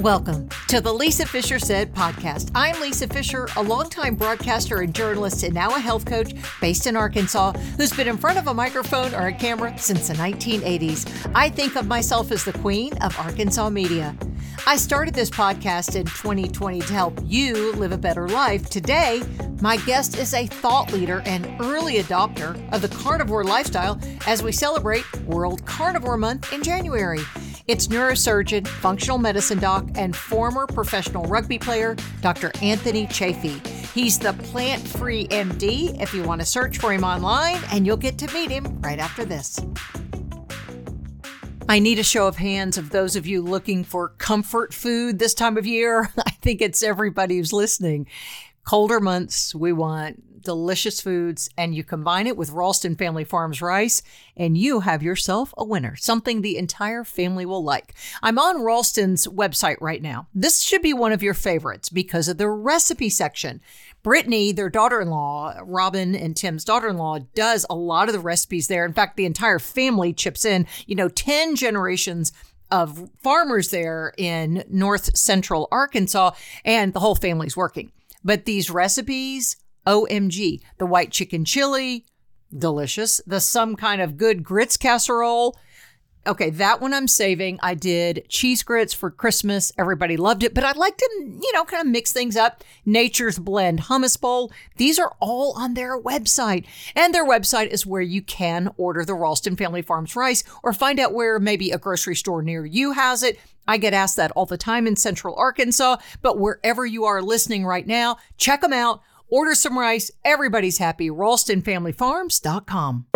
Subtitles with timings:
[0.00, 2.50] Welcome to the Lisa Fischer Said podcast.
[2.54, 6.96] I'm Lisa Fischer, a longtime broadcaster and journalist and now a health coach based in
[6.96, 11.30] Arkansas who's been in front of a microphone or a camera since the 1980s.
[11.34, 14.14] I think of myself as the queen of Arkansas media.
[14.66, 18.68] I started this podcast in 2020 to help you live a better life.
[18.68, 19.22] Today,
[19.62, 24.52] my guest is a thought leader and early adopter of the carnivore lifestyle as we
[24.52, 27.20] celebrate World Carnivore Month in January.
[27.68, 32.52] It's neurosurgeon, functional medicine doc, and former professional rugby player, Dr.
[32.62, 33.60] Anthony Chaffee.
[33.92, 37.96] He's the plant free MD if you want to search for him online, and you'll
[37.96, 39.58] get to meet him right after this.
[41.68, 45.34] I need a show of hands of those of you looking for comfort food this
[45.34, 46.12] time of year.
[46.18, 48.06] I think it's everybody who's listening.
[48.62, 54.00] Colder months, we want delicious foods, and you combine it with Ralston Family Farms rice,
[54.36, 57.94] and you have yourself a winner, something the entire family will like.
[58.22, 60.28] I'm on Ralston's website right now.
[60.32, 63.60] This should be one of your favorites because of the recipe section.
[64.04, 68.14] Brittany, their daughter in law, Robin and Tim's daughter in law, does a lot of
[68.14, 68.86] the recipes there.
[68.86, 72.32] In fact, the entire family chips in, you know, 10 generations
[72.70, 76.30] of farmers there in north central Arkansas,
[76.64, 77.90] and the whole family's working.
[78.24, 80.60] But these recipes OMG.
[80.78, 82.04] The white chicken chili,
[82.56, 83.20] delicious.
[83.26, 85.56] The some kind of good grits casserole.
[86.26, 87.60] Okay, that one I'm saving.
[87.62, 89.72] I did cheese grits for Christmas.
[89.78, 92.64] Everybody loved it, but I'd like to, you know, kind of mix things up.
[92.84, 94.50] Nature's Blend hummus bowl.
[94.76, 96.66] These are all on their website.
[96.96, 100.98] And their website is where you can order the Ralston Family Farms rice or find
[100.98, 103.38] out where maybe a grocery store near you has it.
[103.68, 107.64] I get asked that all the time in Central Arkansas, but wherever you are listening
[107.64, 109.00] right now, check them out.
[109.28, 110.10] Order some rice.
[110.24, 111.10] Everybody's happy.
[111.10, 113.06] RalstonFamilyFarms.com.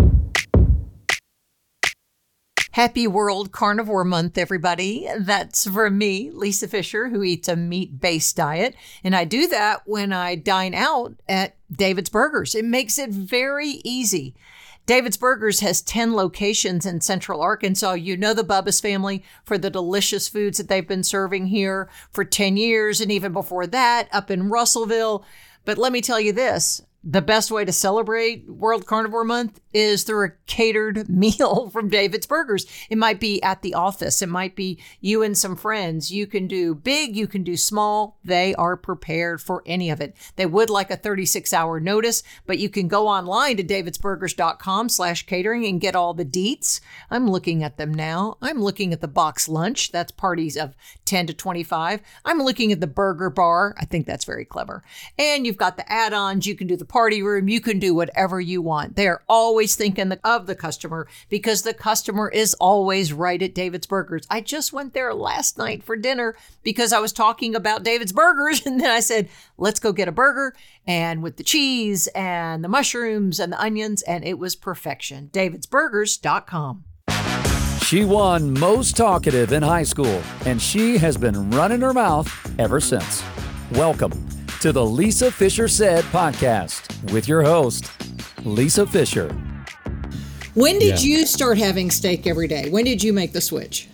[2.72, 5.08] Happy World Carnivore Month, everybody.
[5.18, 8.76] That's for me, Lisa Fischer, who eats a meat based diet.
[9.02, 12.54] And I do that when I dine out at David's Burgers.
[12.54, 14.36] It makes it very easy.
[14.86, 17.92] David's Burgers has 10 locations in central Arkansas.
[17.92, 22.24] You know the Bubba's family for the delicious foods that they've been serving here for
[22.24, 25.24] 10 years, and even before that, up in Russellville.
[25.64, 30.02] But let me tell you this the best way to celebrate World Carnivore Month is
[30.02, 32.66] through a catered meal from David's Burgers.
[32.90, 36.12] It might be at the office, it might be you and some friends.
[36.12, 38.18] You can do big, you can do small.
[38.22, 40.14] They are prepared for any of it.
[40.36, 45.24] They would like a 36 hour notice, but you can go online to davidsburgers.com slash
[45.24, 46.80] catering and get all the deets.
[47.10, 48.36] I'm looking at them now.
[48.42, 49.90] I'm looking at the box lunch.
[49.90, 50.74] That's parties of
[51.06, 52.00] 10 to 25.
[52.26, 53.74] I'm looking at the burger bar.
[53.78, 54.82] I think that's very clever.
[55.18, 56.46] And you've got the add ons.
[56.46, 57.48] You can do the party room.
[57.48, 58.96] You can do whatever you want.
[58.96, 64.26] They're always thinking of the customer because the customer is always right at David's Burgers.
[64.28, 68.66] I just went there last night for dinner because I was talking about David's Burgers.
[68.70, 69.28] And then I said,
[69.58, 70.54] let's go get a burger.
[70.86, 75.30] And with the cheese and the mushrooms and the onions, and it was perfection.
[75.32, 76.84] David'sBurgers.com.
[77.84, 82.80] She won most talkative in high school, and she has been running her mouth ever
[82.80, 83.24] since.
[83.72, 87.90] Welcome to the Lisa Fischer Said podcast with your host,
[88.44, 89.30] Lisa Fischer.
[90.52, 91.18] When did yeah.
[91.18, 92.68] you start having steak every day?
[92.68, 93.88] When did you make the switch?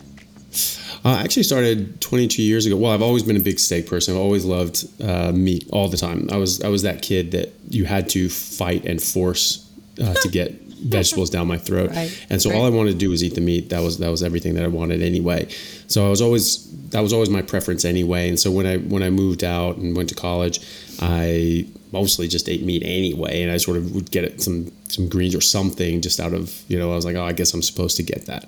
[1.04, 2.76] Uh, I actually started 22 years ago.
[2.76, 4.14] Well, I've always been a big steak person.
[4.14, 6.28] I've always loved uh, meat all the time.
[6.32, 9.70] I was I was that kid that you had to fight and force
[10.02, 11.90] uh, to get vegetables down my throat.
[11.90, 12.56] Right, and so right.
[12.56, 13.70] all I wanted to do was eat the meat.
[13.70, 15.48] That was that was everything that I wanted anyway.
[15.86, 18.28] So I was always that was always my preference anyway.
[18.28, 20.60] And so when I when I moved out and went to college,
[21.00, 25.34] I mostly just ate meat anyway, and I sort of would get some some greens
[25.34, 27.96] or something just out of you know I was like oh I guess I'm supposed
[27.96, 28.44] to get that.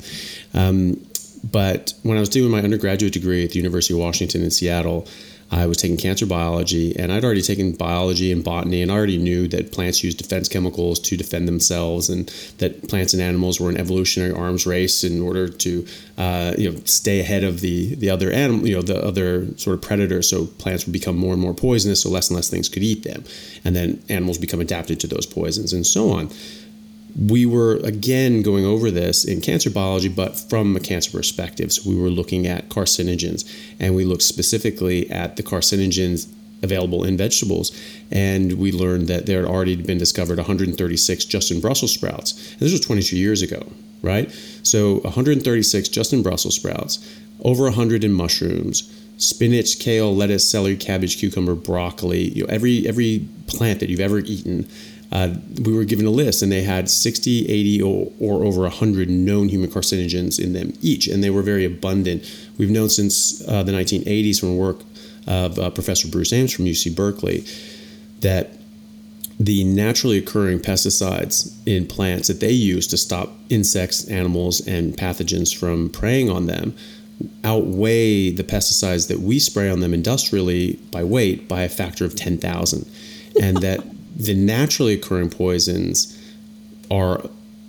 [0.54, 1.04] Um,
[1.44, 5.06] but when I was doing my undergraduate degree at the University of Washington in Seattle,
[5.50, 9.16] I was taking cancer biology, and I'd already taken biology and botany, and I already
[9.16, 12.28] knew that plants use defense chemicals to defend themselves, and
[12.58, 15.86] that plants and animals were an evolutionary arms race in order to,
[16.18, 19.74] uh, you know, stay ahead of the the other animal, you know, the other sort
[19.74, 20.20] of predator.
[20.22, 23.04] So plants would become more and more poisonous, so less and less things could eat
[23.04, 23.24] them,
[23.64, 26.30] and then animals become adapted to those poisons, and so on
[27.16, 31.72] we were again going over this in cancer biology, but from a cancer perspective.
[31.72, 33.50] So we were looking at carcinogens,
[33.80, 36.28] and we looked specifically at the carcinogens
[36.62, 37.76] available in vegetables.
[38.10, 42.52] And we learned that there had already been discovered 136 just in Brussels sprouts.
[42.52, 43.62] And this was 22 years ago,
[44.02, 44.30] right?
[44.62, 46.98] So 136 just in Brussels sprouts,
[47.44, 53.28] over 100 in mushrooms, spinach, kale, lettuce, celery, cabbage, cucumber, broccoli, you know, every every
[53.46, 54.68] plant that you've ever eaten
[55.10, 55.34] uh,
[55.64, 59.48] we were given a list and they had 60, 80, or, or over 100 known
[59.48, 62.24] human carcinogens in them each, and they were very abundant.
[62.58, 64.80] We've known since uh, the 1980s from work
[65.26, 67.44] of uh, Professor Bruce Ames from UC Berkeley
[68.20, 68.50] that
[69.40, 75.56] the naturally occurring pesticides in plants that they use to stop insects, animals, and pathogens
[75.56, 76.74] from preying on them
[77.44, 82.14] outweigh the pesticides that we spray on them industrially by weight by a factor of
[82.14, 82.88] 10,000.
[83.40, 83.80] And that
[84.18, 86.16] the naturally occurring poisons
[86.90, 87.22] are,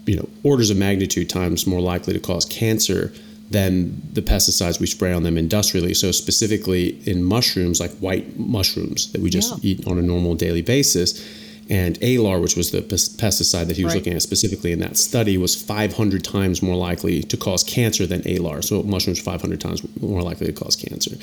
[0.05, 3.13] you know, orders of magnitude times more likely to cause cancer
[3.51, 5.93] than the pesticides we spray on them industrially.
[5.93, 9.71] So specifically in mushrooms, like white mushrooms that we just yeah.
[9.71, 11.25] eat on a normal daily basis,
[11.69, 13.99] and alar, which was the pesticide that he was right.
[13.99, 18.21] looking at specifically in that study, was 500 times more likely to cause cancer than
[18.21, 18.63] alar.
[18.63, 21.15] So mushrooms 500 times more likely to cause cancer.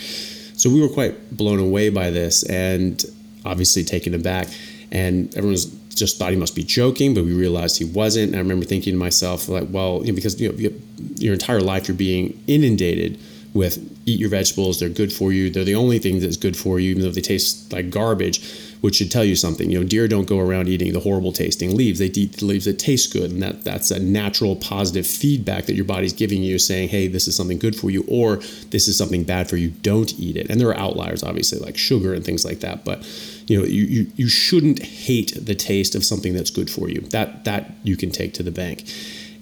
[0.56, 3.05] So we were quite blown away by this, and
[3.44, 4.49] obviously taken aback.
[4.97, 5.59] And everyone
[5.95, 8.29] just thought he must be joking, but we realized he wasn't.
[8.29, 10.71] And I remember thinking to myself, like, well, you know, because you know,
[11.17, 13.19] your entire life you're being inundated
[13.53, 13.77] with
[14.07, 15.51] eat your vegetables, they're good for you.
[15.51, 18.41] They're the only thing that's good for you, even though they taste like garbage
[18.81, 19.70] which should tell you something.
[19.70, 21.99] You know, deer don't go around eating the horrible tasting leaves.
[21.99, 25.75] They eat the leaves that taste good, and that that's a natural positive feedback that
[25.75, 28.40] your body's giving you, saying, "Hey, this is something good for you," or
[28.70, 29.73] "This is something bad for you.
[29.82, 32.84] Don't eat it." And there are outliers, obviously, like sugar and things like that.
[32.84, 33.06] But
[33.46, 37.00] you know, you you, you shouldn't hate the taste of something that's good for you.
[37.11, 38.84] That that you can take to the bank.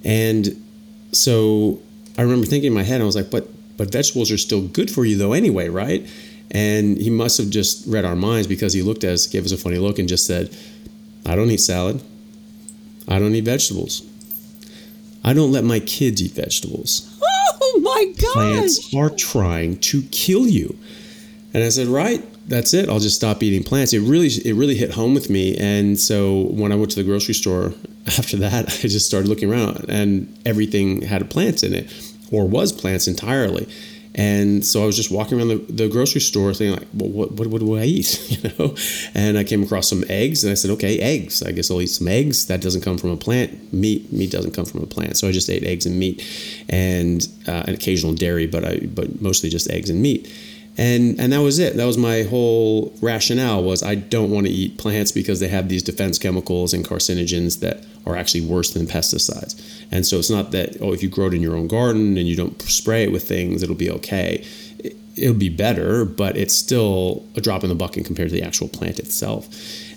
[0.05, 0.63] And
[1.13, 1.81] so
[2.19, 4.91] I remember thinking in my head, I was like, "But but vegetables are still good
[4.91, 6.07] for you, though, anyway, right?"
[6.51, 9.53] And he must have just read our minds because he looked at us, gave us
[9.53, 10.57] a funny look, and just said,
[11.27, 12.03] I don't eat salad.
[13.09, 14.03] I don't eat vegetables.
[15.25, 17.19] I don't let my kids eat vegetables.
[17.23, 18.33] Oh my God.
[18.33, 20.77] Plants are trying to kill you.
[21.55, 22.89] And I said, Right, that's it.
[22.89, 23.93] I'll just stop eating plants.
[23.93, 25.57] It really it really hit home with me.
[25.57, 27.73] And so when I went to the grocery store
[28.07, 31.93] after that, I just started looking around and everything had plants in it
[32.31, 33.69] or was plants entirely.
[34.17, 37.33] And so I was just walking around the, the grocery store thinking like, well, what,
[37.33, 38.31] what, what do I eat?
[38.45, 38.77] you know?
[39.15, 41.43] And I came across some eggs and I said, okay, eggs.
[41.43, 42.47] I guess I'll eat some eggs.
[42.47, 43.73] That doesn't come from a plant.
[43.73, 45.17] Meat, meat doesn't come from a plant.
[45.17, 46.25] So I just ate eggs and meat
[46.69, 50.33] and uh, an occasional dairy, but I, but mostly just eggs and meat
[50.77, 54.53] and and that was it that was my whole rationale was i don't want to
[54.53, 58.87] eat plants because they have these defense chemicals and carcinogens that are actually worse than
[58.87, 59.61] pesticides
[59.91, 62.27] and so it's not that oh if you grow it in your own garden and
[62.27, 64.45] you don't spray it with things it'll be okay
[64.81, 68.43] it, it'll be better but it's still a drop in the bucket compared to the
[68.43, 69.49] actual plant itself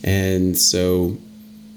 [0.03, 1.17] and so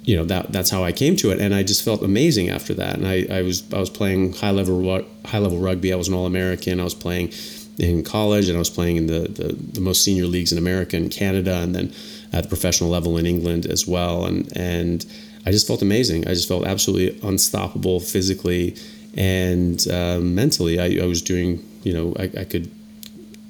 [0.04, 2.72] you know that that's how I came to it, and I just felt amazing after
[2.74, 2.96] that.
[2.96, 5.92] And I, I was I was playing high level high level rugby.
[5.92, 6.80] I was an All American.
[6.80, 7.32] I was playing
[7.80, 10.96] in college, and I was playing in the, the, the most senior leagues in America
[10.96, 11.92] and Canada, and then
[12.32, 14.26] at the professional level in England as well.
[14.26, 15.04] And and
[15.46, 16.28] I just felt amazing.
[16.28, 18.76] I just felt absolutely unstoppable physically
[19.16, 20.78] and uh, mentally.
[20.78, 22.70] I, I, was doing, you know, I, I, could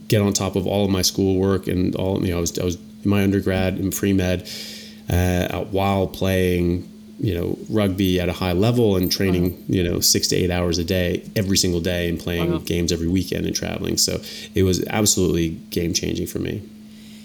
[0.08, 2.24] get on top of all of my schoolwork and all.
[2.24, 4.48] You know, I was I was in my undergrad in pre med
[5.08, 6.88] uh, while playing
[7.20, 9.58] you know rugby at a high level and training wow.
[9.68, 12.58] you know six to eight hours a day every single day and playing wow.
[12.58, 14.20] games every weekend and traveling so
[14.54, 16.62] it was absolutely game changing for me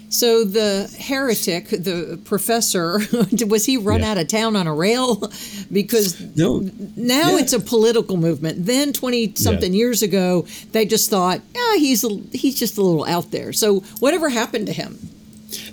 [0.08, 3.00] so the heretic the professor
[3.46, 4.10] was he run yeah.
[4.10, 5.30] out of town on a rail
[5.72, 6.60] because no
[6.94, 7.38] now yeah.
[7.38, 9.78] it's a political movement then 20 something yeah.
[9.78, 13.80] years ago they just thought yeah he's a, he's just a little out there so
[13.98, 14.98] whatever happened to him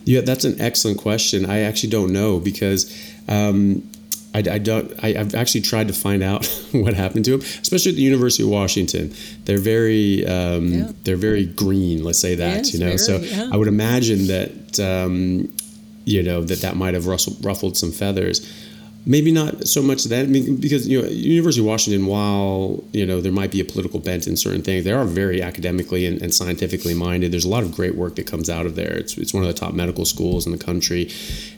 [0.05, 2.91] yeah that's an excellent question i actually don't know because
[3.27, 3.89] um,
[4.33, 4.91] I, I don't.
[5.03, 8.43] I, have actually tried to find out what happened to him, especially at the University
[8.43, 9.13] of Washington.
[9.45, 10.91] They're very, um, yeah.
[11.03, 12.03] they're very green.
[12.03, 12.57] Let's say that.
[12.57, 13.49] Yes, you know, very, so yeah.
[13.51, 15.53] I would imagine that, um,
[16.05, 18.41] you know, that that might have ruffled, ruffled some feathers
[19.05, 23.05] maybe not so much that I mean, because you know University of Washington, while you
[23.05, 26.21] know there might be a political bent in certain things, they are very academically and,
[26.21, 27.31] and, scientifically minded.
[27.31, 28.93] There's a lot of great work that comes out of there.
[28.93, 31.11] It's, it's one of the top medical schools in the country.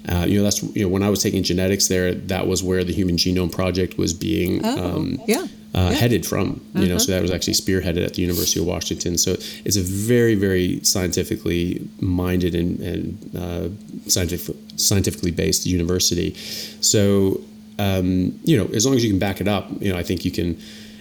[0.10, 2.84] Uh, you know that's you know when I was taking genetics there, that was where
[2.84, 5.98] the Human Genome Project was being oh, um, yeah uh, yeah.
[5.98, 6.48] headed from.
[6.74, 6.88] You uh-huh.
[6.88, 9.18] know, so that was actually spearheaded at the University of Washington.
[9.18, 9.32] So
[9.66, 16.34] it's a very, very scientifically minded and, and uh, scientific, scientifically based university.
[16.82, 17.42] So
[17.78, 20.26] um, you know, as long as you can back it up, you know, I think
[20.26, 20.58] you can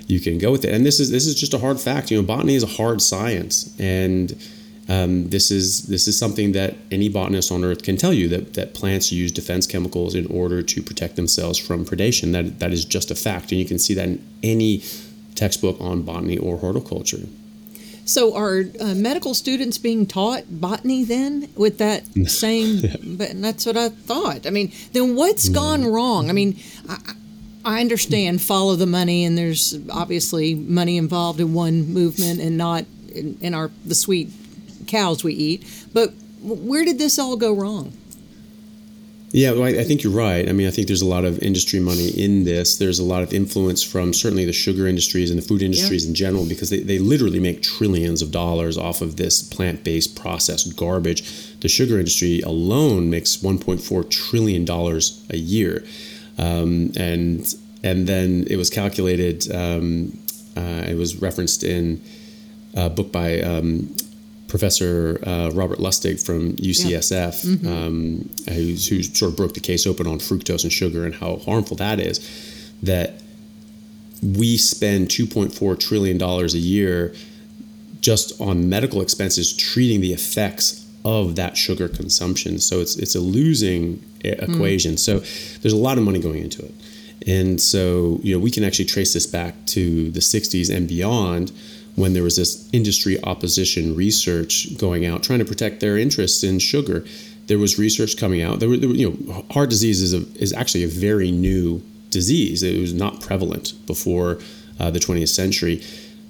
[0.07, 0.75] you can go with it.
[0.75, 2.11] And this is this is just a hard fact.
[2.11, 4.33] You know, botany is a hard science, and
[4.89, 8.55] um, this is this is something that any botanist on Earth can tell you that,
[8.55, 12.33] that plants use defense chemicals in order to protect themselves from predation.
[12.33, 14.83] That that is just a fact, and you can see that in any
[15.35, 17.27] textbook on botany or horticulture.
[18.05, 22.83] So are uh, medical students being taught botany then with that same?
[23.17, 24.47] but that's what I thought.
[24.47, 26.29] I mean, then what's gone wrong?
[26.29, 27.15] I mean, I,
[27.65, 32.85] I understand follow the money, and there's obviously money involved in one movement and not
[33.15, 34.29] in, in our the sweet
[34.95, 35.61] cows we eat.
[35.93, 37.93] But where did this all go wrong?
[39.33, 40.49] Yeah, well, I, think you're right.
[40.49, 42.79] I mean, I think there's a lot of industry money in this.
[42.79, 46.11] There's a lot of influence from certainly the sugar industries and the food industries Yeah.
[46.11, 50.15] in general because they, they literally make trillions of dollars off of this plant based
[50.15, 51.25] processed garbage.
[51.59, 55.85] The sugar industry alone makes 1.4 trillion dollars a year,
[56.39, 59.53] um, and and then it was calculated.
[59.53, 60.17] Um,
[60.57, 62.01] uh, it was referenced in
[62.75, 63.97] a book by um,
[64.55, 70.07] Professor uh, Robert Lustig from UCSF, um, who's, who sort of broke the case open
[70.07, 72.21] on fructose and sugar and how harmful that is.
[72.81, 73.21] That
[74.23, 77.17] we spend 2.4 trillion dollars a year
[78.01, 82.61] just on medical expenses treating the effects of that sugar consumption.
[82.61, 84.97] So it's it's a losing e- equation.
[84.99, 85.19] So
[85.63, 86.75] there's a lot of money going into it.
[87.27, 91.51] And so, you know, we can actually trace this back to the 60s and beyond
[91.97, 96.59] when there was this industry opposition research going out trying to protect their interests in
[96.59, 97.05] sugar.
[97.47, 98.61] There was research coming out.
[98.61, 101.83] There were, there were you know, heart disease is, a, is actually a very new
[102.11, 102.63] disease.
[102.63, 104.39] It was not prevalent before
[104.81, 105.83] uh, the 20th century.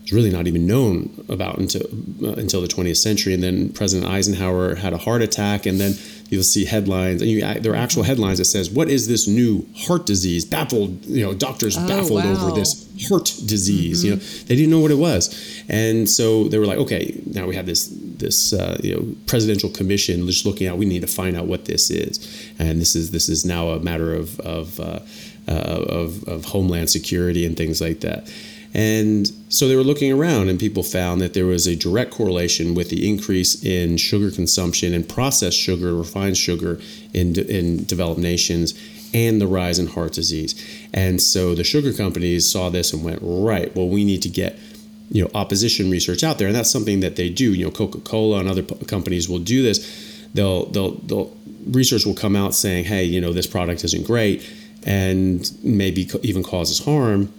[0.02, 1.87] It's really not even known about until
[2.23, 3.33] uh, until the 20th century.
[3.33, 5.94] And then President Eisenhower had a heart attack, and then
[6.35, 9.67] you'll see headlines, and you, there are actual headlines that says, "What is this new
[9.76, 12.33] heart disease?" Baffled, you know, doctors baffled wow.
[12.33, 14.05] over this heart disease.
[14.05, 17.47] You know, they didn't know what it was, and so they were like, "Okay, now
[17.47, 20.76] we have this this uh, you know presidential commission just looking at.
[20.76, 23.81] We need to find out what this is, and this is this is now a
[23.81, 25.00] matter of of uh,
[25.49, 28.29] uh, of, of homeland security and things like that."
[28.75, 32.75] And so they were looking around, and people found that there was a direct correlation
[32.75, 36.81] with the increase in sugar consumption and processed sugar, refined sugar
[37.12, 38.75] in, in developed nations,
[39.14, 40.61] and the rise in heart disease.
[40.93, 44.59] And so the sugar companies saw this and went, right, well, we need to get
[45.11, 47.54] you know opposition research out there, and that's something that they do.
[47.54, 50.28] You know, Coca Cola and other p- companies will do this.
[50.35, 54.50] They'll they'll they'll research will come out saying, hey, you know, this product isn't great,
[54.85, 57.33] and maybe co- even causes harm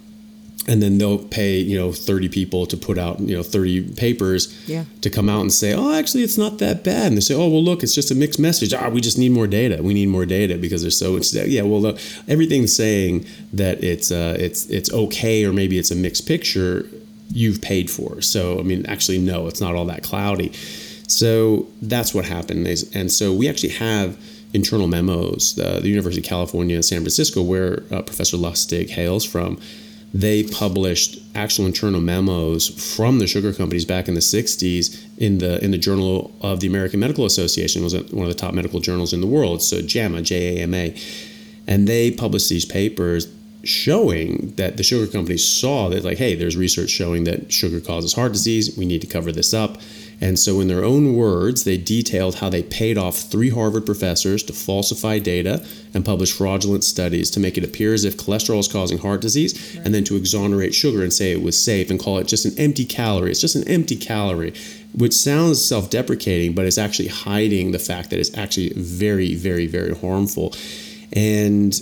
[0.68, 4.52] and then they'll pay you know 30 people to put out you know 30 papers
[4.66, 4.84] Yeah.
[5.02, 7.06] to come out and say oh actually it's not that bad.
[7.08, 8.72] And they say oh well look it's just a mixed message.
[8.74, 9.82] Ah we just need more data.
[9.82, 14.10] We need more data because there's so much yeah well look, everything's saying that it's
[14.10, 16.88] uh, it's it's okay or maybe it's a mixed picture
[17.32, 18.20] you've paid for.
[18.22, 20.52] So i mean actually no it's not all that cloudy.
[21.08, 22.66] So that's what happened.
[22.94, 24.18] And so we actually have
[24.52, 29.60] internal memos uh, the university of california san francisco where uh, professor lustig hails from
[30.14, 35.62] they published actual internal memos from the sugar companies back in the 60s in the
[35.64, 37.82] in the Journal of the American Medical Association.
[37.82, 40.62] It was one of the top medical journals in the world so JAMA J A
[40.62, 40.96] M A.
[41.68, 43.26] And they published these papers
[43.64, 48.12] showing that the sugar companies saw that like hey there's research showing that sugar causes
[48.12, 48.76] heart disease.
[48.76, 49.78] We need to cover this up
[50.20, 54.42] and so in their own words they detailed how they paid off three harvard professors
[54.42, 58.68] to falsify data and publish fraudulent studies to make it appear as if cholesterol is
[58.68, 62.18] causing heart disease and then to exonerate sugar and say it was safe and call
[62.18, 63.30] it just an empty calorie.
[63.30, 64.54] It's just an empty calorie
[64.94, 69.94] which sounds self-deprecating but it's actually hiding the fact that it's actually very very very
[69.94, 70.54] harmful.
[71.12, 71.78] And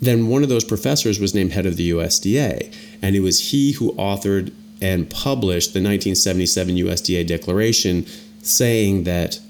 [0.00, 2.72] then one of those professors was named head of the USDA,
[3.02, 8.06] and it was he who authored and published the 1977 USDA declaration
[8.42, 9.40] saying that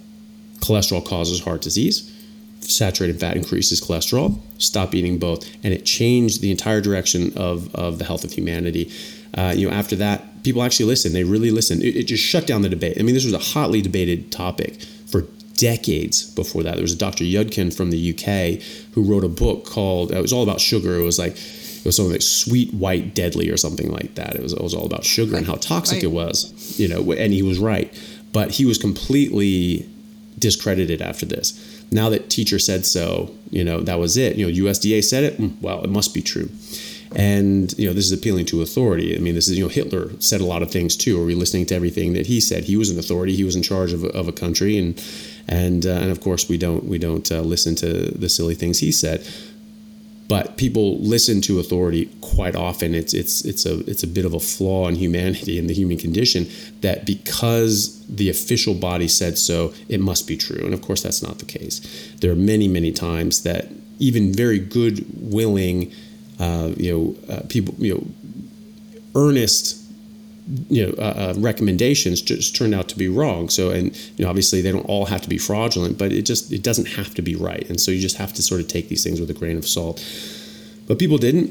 [0.60, 2.14] cholesterol causes heart disease,
[2.60, 7.98] saturated fat increases cholesterol, stop eating both, and it changed the entire direction of, of
[7.98, 8.90] the health of humanity.
[9.34, 11.14] Uh, you know, after that, people actually listened.
[11.14, 11.82] They really listened.
[11.82, 12.96] It, it just shut down the debate.
[12.98, 15.22] I mean, this was a hotly debated topic for
[15.54, 16.74] decades before that.
[16.74, 17.24] There was a Dr.
[17.24, 20.96] Yudkin from the UK who wrote a book called, it was all about sugar.
[20.96, 21.36] It was like,
[21.78, 24.34] it was something like sweet, white, deadly, or something like that.
[24.34, 26.04] It was, it was all about sugar and how toxic Right.
[26.04, 27.92] it was, you know, and he was right.
[28.32, 29.88] But he was completely
[30.38, 31.84] discredited after this.
[31.90, 34.36] Now that teacher said so, you know, that was it.
[34.36, 36.50] You know, USDA said it, mm, well, it must be true.
[37.16, 39.16] And you know, this is appealing to authority.
[39.16, 41.20] I mean, this is you know, Hitler said a lot of things too.
[41.20, 42.64] Are we listening to everything that he said?
[42.64, 43.34] He was an authority.
[43.34, 45.02] He was in charge of a, of a country, and
[45.48, 48.80] and uh, and of course, we don't we don't uh, listen to the silly things
[48.80, 49.26] he said.
[50.28, 52.94] But people listen to authority quite often.
[52.94, 55.96] It's it's it's a it's a bit of a flaw in humanity and the human
[55.96, 56.46] condition
[56.82, 60.62] that because the official body said so, it must be true.
[60.64, 61.80] And of course, that's not the case.
[62.20, 63.68] There are many many times that
[63.98, 65.92] even very good, willing,
[66.38, 68.06] uh, you know, uh, people, you know,
[69.14, 69.87] earnest
[70.68, 73.48] you know uh, uh, recommendations just turned out to be wrong.
[73.48, 76.52] So and you know obviously they don't all have to be fraudulent but it just
[76.52, 77.68] it doesn't have to be right.
[77.68, 79.66] And so you just have to sort of take these things with a grain of
[79.66, 80.04] salt.
[80.86, 81.50] But people didn't.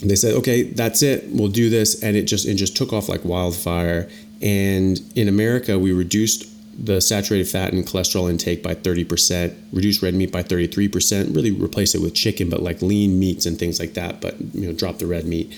[0.00, 1.24] They said okay that's it.
[1.28, 2.02] We'll do this.
[2.02, 4.08] And it just it just took off like wildfire.
[4.40, 10.12] And in america we reduced the saturated fat and cholesterol intake by 30%, reduce red
[10.12, 13.94] meat by 33%, really replace it with chicken, but like lean meats and things like
[13.94, 15.54] that, but you know, drop the red meat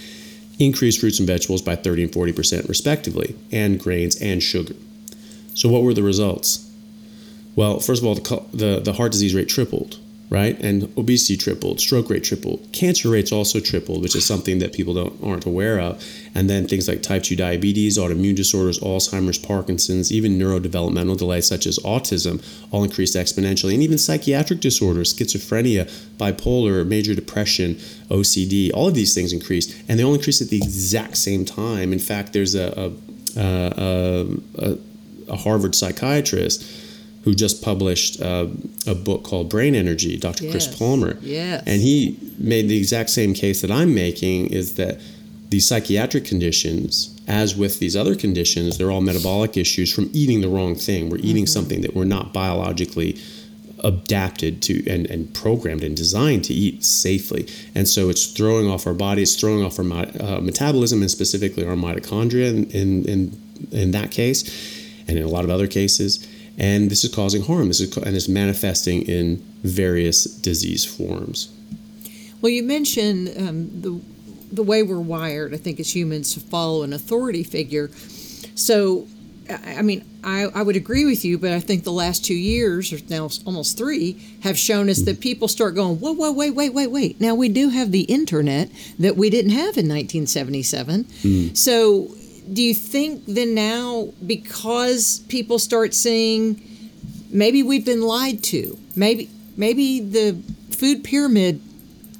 [0.58, 4.74] increased fruits and vegetables by 30 and 40% respectively, and grains and sugar.
[5.54, 6.70] So, what were the results?
[7.54, 9.98] Well, first of all, the, the, the heart disease rate tripled
[10.28, 10.58] right?
[10.60, 14.94] And obesity tripled, stroke rate tripled, cancer rates also tripled, which is something that people
[14.94, 16.04] don't aren't aware of.
[16.34, 21.66] And then things like type 2 diabetes, autoimmune disorders, Alzheimer's, Parkinson's, even neurodevelopmental delays such
[21.66, 23.74] as autism all increased exponentially.
[23.74, 27.76] And even psychiatric disorders, schizophrenia, bipolar, major depression,
[28.08, 29.74] OCD, all of these things increased.
[29.88, 31.92] And they all increased at the exact same time.
[31.92, 32.92] In fact, there's a,
[33.36, 34.26] a, a,
[34.58, 34.78] a,
[35.28, 36.85] a Harvard psychiatrist
[37.26, 38.46] who just published uh,
[38.86, 40.44] a book called Brain Energy, Dr.
[40.44, 40.52] Yes.
[40.52, 41.18] Chris Palmer.
[41.20, 41.64] Yes.
[41.66, 45.00] And he made the exact same case that I'm making is that
[45.48, 50.48] these psychiatric conditions, as with these other conditions, they're all metabolic issues from eating the
[50.48, 51.10] wrong thing.
[51.10, 51.46] We're eating mm-hmm.
[51.46, 53.20] something that we're not biologically
[53.82, 57.48] adapted to and, and programmed and designed to eat safely.
[57.74, 61.66] And so it's throwing off our body, it's throwing off our uh, metabolism and specifically
[61.66, 63.40] our mitochondria in, in, in,
[63.72, 64.44] in that case
[65.08, 66.24] and in a lot of other cases
[66.58, 67.68] and this is causing harm.
[67.68, 71.52] This is and it's manifesting in various disease forms.
[72.40, 74.00] Well, you mentioned um, the
[74.52, 75.54] the way we're wired.
[75.54, 77.90] I think as humans to follow an authority figure.
[78.54, 79.06] So,
[79.50, 82.92] I mean, I, I would agree with you, but I think the last two years,
[82.92, 86.72] or now almost three, have shown us that people start going, whoa, whoa, wait, wait,
[86.72, 87.20] wait, wait.
[87.20, 91.04] Now we do have the internet that we didn't have in 1977.
[91.04, 91.56] Mm.
[91.56, 92.08] So
[92.52, 96.60] do you think then now because people start seeing
[97.30, 101.60] maybe we've been lied to maybe maybe the food pyramid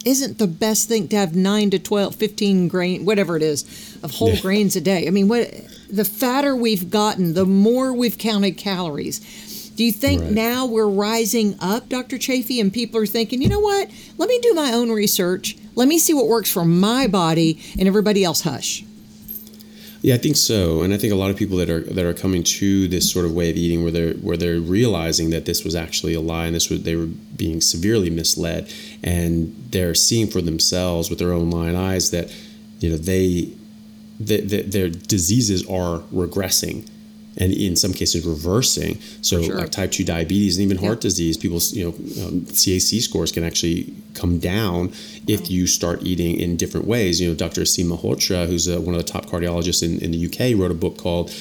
[0.05, 4.13] isn't the best thing to have 9 to 12 15 grain whatever it is of
[4.13, 4.41] whole yeah.
[4.41, 5.07] grains a day.
[5.07, 5.51] I mean what
[5.91, 9.21] the fatter we've gotten the more we've counted calories.
[9.77, 10.33] Do you think right.
[10.33, 13.91] now we're rising up dr chaffee and people are thinking you know what?
[14.17, 15.57] Let me do my own research.
[15.75, 18.85] Let me see what works for my body and everybody else hush
[20.03, 22.15] yeah, I think so, and I think a lot of people that are that are
[22.15, 25.65] coming to this sort of way of eating, where they're where they're realizing that this
[25.65, 30.27] was actually a lie, and this was they were being severely misled, and they're seeing
[30.27, 32.35] for themselves with their own lying eyes that
[32.81, 33.53] you know they
[34.21, 36.89] that, that their diseases are regressing
[37.37, 39.01] and in some cases reversing.
[39.23, 39.57] So sure.
[39.57, 41.91] like type 2 diabetes and even heart disease, people's you know
[42.27, 44.93] um, CAC scores can actually come down
[45.27, 47.21] if you start eating in different ways.
[47.21, 47.63] You know, Dr.
[47.63, 50.75] Aseem Malhotra, who's uh, one of the top cardiologists in, in the UK, wrote a
[50.75, 51.33] book called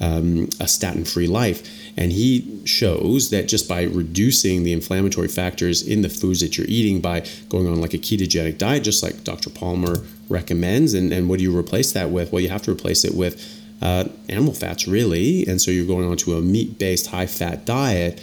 [0.00, 1.68] um, A Statin Free Life.
[1.96, 6.66] And he shows that just by reducing the inflammatory factors in the foods that you're
[6.68, 9.50] eating by going on like a ketogenic diet, just like Dr.
[9.50, 12.32] Palmer recommends, and, and what do you replace that with?
[12.32, 15.46] Well, you have to replace it with uh, animal fats, really.
[15.46, 18.20] And so you're going on to a meat based, high fat diet,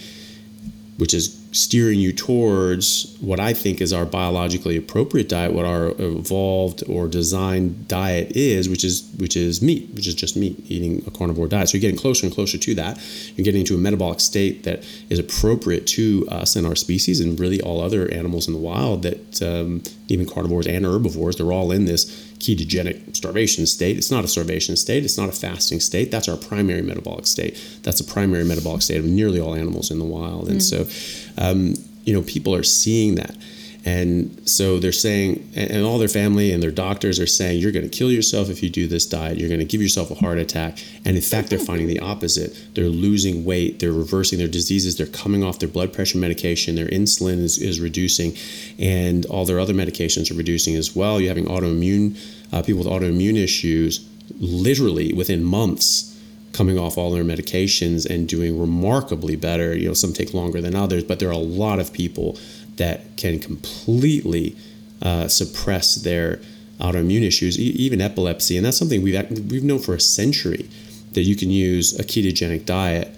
[0.98, 5.90] which is steering you towards what I think is our biologically appropriate diet, what our
[6.00, 11.02] evolved or designed diet is, which is which is meat, which is just meat, eating
[11.08, 11.70] a carnivore diet.
[11.70, 13.00] So you're getting closer and closer to that.
[13.36, 17.40] You're getting into a metabolic state that is appropriate to us and our species, and
[17.40, 19.04] really all other animals in the wild.
[19.04, 23.98] That um, even carnivores and herbivores, they're all in this ketogenic starvation state.
[23.98, 25.04] It's not a starvation state.
[25.04, 26.12] It's not a fasting state.
[26.12, 27.60] That's our primary metabolic state.
[27.82, 30.48] That's the primary metabolic state of nearly all animals in the wild.
[30.48, 30.62] And mm.
[30.62, 33.36] so, um, you know, people are seeing that.
[33.86, 37.88] And so they're saying, and all their family and their doctors are saying, you're going
[37.88, 39.38] to kill yourself if you do this diet.
[39.38, 40.80] You're going to give yourself a heart attack.
[41.06, 42.60] And in fact, they're finding the opposite.
[42.74, 43.80] They're losing weight.
[43.80, 44.98] They're reversing their diseases.
[44.98, 46.74] They're coming off their blood pressure medication.
[46.76, 48.36] Their insulin is, is reducing,
[48.80, 51.22] and all their other medications are reducing as well.
[51.22, 52.18] You're having autoimmune
[52.52, 54.08] uh, people with autoimmune issues,
[54.40, 56.12] literally within months
[56.54, 59.76] coming off all their medications and doing remarkably better.
[59.76, 62.38] You know, some take longer than others, but there are a lot of people
[62.78, 64.56] that can completely
[65.02, 66.40] uh, suppress their
[66.80, 70.70] autoimmune issues, e- even epilepsy, and that's something we've we've known for a century
[71.14, 73.16] that you can use a ketogenic diet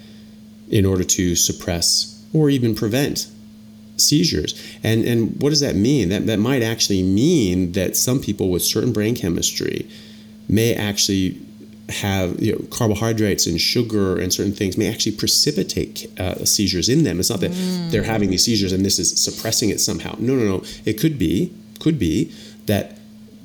[0.70, 3.28] in order to suppress or even prevent
[3.96, 4.54] seizures.
[4.82, 6.08] And and what does that mean?
[6.08, 9.88] That that might actually mean that some people with certain brain chemistry
[10.48, 11.40] may actually
[11.88, 17.04] have you know, carbohydrates and sugar and certain things may actually precipitate uh, seizures in
[17.04, 17.18] them.
[17.18, 17.90] It's not that mm.
[17.90, 20.14] they're having these seizures and this is suppressing it somehow.
[20.18, 20.64] No, no, no.
[20.84, 22.32] It could be, could be
[22.66, 22.98] that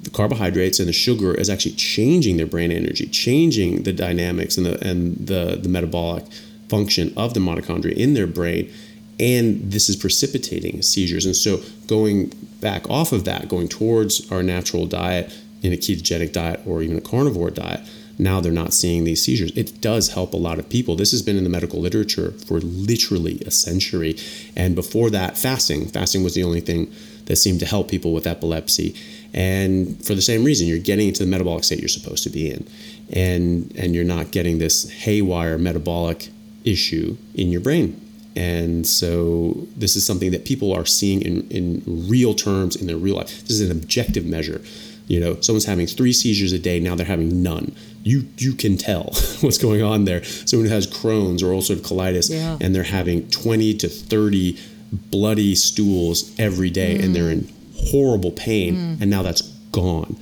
[0.04, 4.66] the carbohydrates and the sugar is actually changing their brain energy, changing the dynamics and
[4.66, 6.26] the and the the metabolic
[6.68, 8.70] function of the mitochondria in their brain,
[9.20, 11.26] and this is precipitating seizures.
[11.26, 16.34] And so going back off of that, going towards our natural diet in a ketogenic
[16.34, 17.82] diet or even a carnivore diet,
[18.18, 19.52] now they're not seeing these seizures.
[19.58, 20.96] It does help a lot of people.
[20.96, 24.18] This has been in the medical literature for literally a century.
[24.56, 25.88] And before that, fasting.
[25.88, 26.94] Fasting was the only thing
[27.26, 28.96] that seemed to help people with epilepsy.
[29.34, 32.52] And for the same reason, you're getting into the metabolic state you're supposed to be
[32.52, 32.68] in.
[33.12, 36.30] And and you're not getting this haywire metabolic
[36.64, 38.00] issue in your brain.
[38.36, 42.98] And so this is something that people are seeing in, in real terms in their
[42.98, 43.42] real life.
[43.42, 44.62] This is an objective measure.
[45.08, 47.76] You know, someone's having three seizures a day, now they're having none.
[48.04, 49.04] You you can tell
[49.42, 50.24] what's going on there.
[50.24, 52.58] Someone who has Crohn's or ulcerative colitis Yeah.
[52.62, 54.58] and they're having 20 to 30
[55.12, 57.50] bloody stools every day and they're in
[57.92, 59.02] horrible pain mm.
[59.02, 60.16] and now that's gone.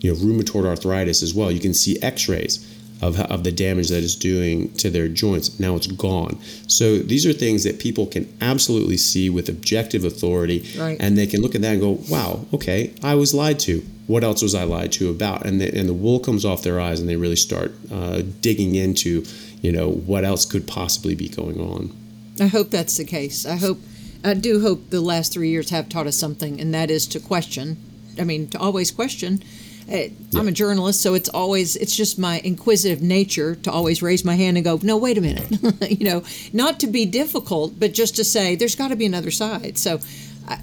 [0.00, 1.50] You know, rheumatoid arthritis as well.
[1.50, 5.58] You can see x-rays of, of the damage that it's doing to their joints.
[5.60, 6.38] Now it's gone.
[6.66, 10.96] So these are things that people can absolutely see with objective authority, Right.
[11.00, 13.82] and they can look at that and go, "Wow, okay, I was lied to.
[14.06, 16.80] What else was I lied to about?" And the, and the wool comes off their
[16.80, 19.24] eyes, and they really start uh, digging into,
[19.60, 21.94] you know, what else could possibly be going on.
[22.40, 23.46] I hope that's the case.
[23.46, 23.78] I hope,
[24.24, 27.20] I do hope the last three years have taught us something, and that is to
[27.20, 27.78] question.
[28.18, 29.42] I mean, to always question.
[29.90, 34.24] Uh, I'm a journalist, so it's always it's just my inquisitive nature to always raise
[34.24, 35.48] my hand and go, no, wait a minute,
[35.90, 39.30] you know, not to be difficult, but just to say there's got to be another
[39.30, 39.78] side.
[39.78, 40.00] So.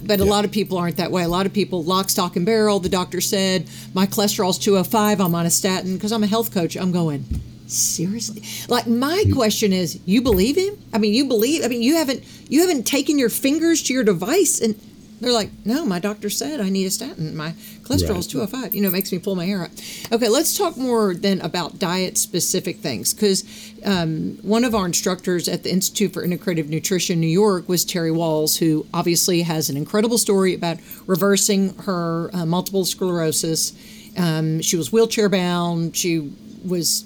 [0.03, 1.23] But a lot of people aren't that way.
[1.23, 2.79] A lot of people, lock, stock, and barrel.
[2.79, 5.19] The doctor said my cholesterol's 205.
[5.19, 6.75] I'm on a statin because I'm a health coach.
[6.75, 7.25] I'm going
[7.67, 9.33] seriously like my mm-hmm.
[9.33, 12.83] question is you believe him i mean you believe i mean you haven't you haven't
[12.83, 14.75] taken your fingers to your device and
[15.23, 17.35] they're like no my doctor said i need a statin.
[17.35, 17.51] My
[17.83, 18.47] cholesterol's Right.
[18.47, 19.71] 205 you know it makes me pull my hair out.
[20.11, 23.43] Okay let's talk more then about diet specific things because
[23.85, 28.11] um, one of our instructors at the institute for integrative nutrition new york was terry
[28.11, 33.73] wahls who obviously has an incredible story about reversing her uh, multiple sclerosis.
[34.17, 35.95] Um, she was wheelchair bound.
[35.95, 36.31] She
[36.63, 37.05] was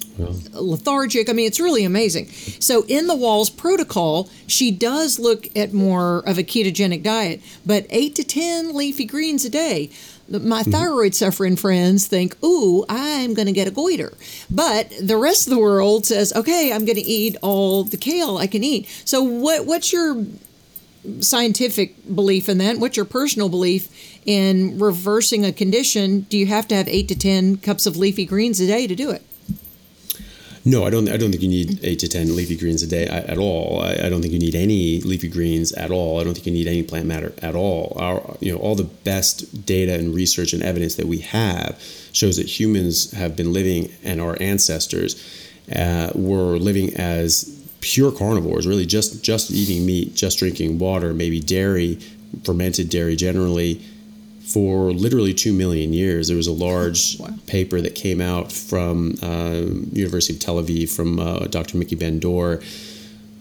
[0.53, 1.29] lethargic.
[1.29, 2.27] I mean, it's really amazing.
[2.59, 7.85] So, in the Wahls protocol, she does look at more of a ketogenic diet, but
[7.89, 9.89] eight to 10 leafy greens a day.
[10.29, 10.71] My mm-hmm.
[10.71, 14.13] thyroid suffering friends think, ooh, I'm going to get a goiter.
[14.51, 18.37] But the rest of the world says, okay, I'm going to eat all the kale
[18.37, 18.87] I can eat.
[19.05, 20.25] So, what, what's your
[21.21, 22.77] scientific belief in that?
[22.77, 23.89] What's your personal belief
[24.25, 26.21] in reversing a condition?
[26.21, 28.95] Do you have to have eight to 10 cups of leafy greens a day to
[28.95, 29.23] do it?
[30.65, 31.07] No, I don't.
[31.09, 33.81] I don't think you need eight to ten leafy greens a day at at all.
[33.81, 36.19] I, I don't think you need any leafy greens at all.
[36.19, 37.95] I don't think you need any plant matter at all.
[37.99, 42.37] Our, you know, all the best data and research and evidence that we have shows
[42.37, 45.15] that humans have been living, and our ancestors
[45.75, 51.39] uh, were living as pure carnivores, really just just eating meat, just drinking water, maybe
[51.39, 51.99] dairy,
[52.43, 53.81] fermented dairy generally,
[54.47, 56.29] for literally two million years.
[56.29, 57.33] There was a large Wow.
[57.47, 61.77] paper that came out from uh, University of Tel Aviv from uh, Dr.
[61.77, 62.61] Miki Ben-Dor,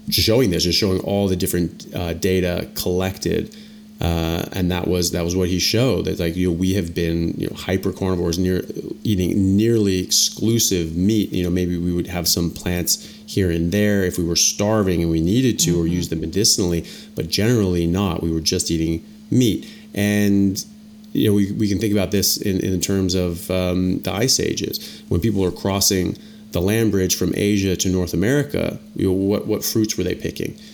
[0.09, 3.55] just showing this, just showing all the different uh, data collected.
[4.01, 6.95] Uh, and that was that was what he showed that like you know we have
[6.95, 8.62] been you know hyper carnivores near
[9.05, 14.05] eating nearly exclusive meat you know maybe we would have some plants here and there
[14.05, 18.23] if we were starving and we needed to or use them medicinally but generally not
[18.23, 20.66] we were just eating meat and
[21.16, 24.38] you know, we, we can think about this in, in terms of um, the ice
[24.40, 25.02] ages.
[25.09, 26.16] When people are crossing
[26.52, 30.14] the land bridge from Asia to North America, you know, what, what fruits were they
[30.14, 30.57] picking?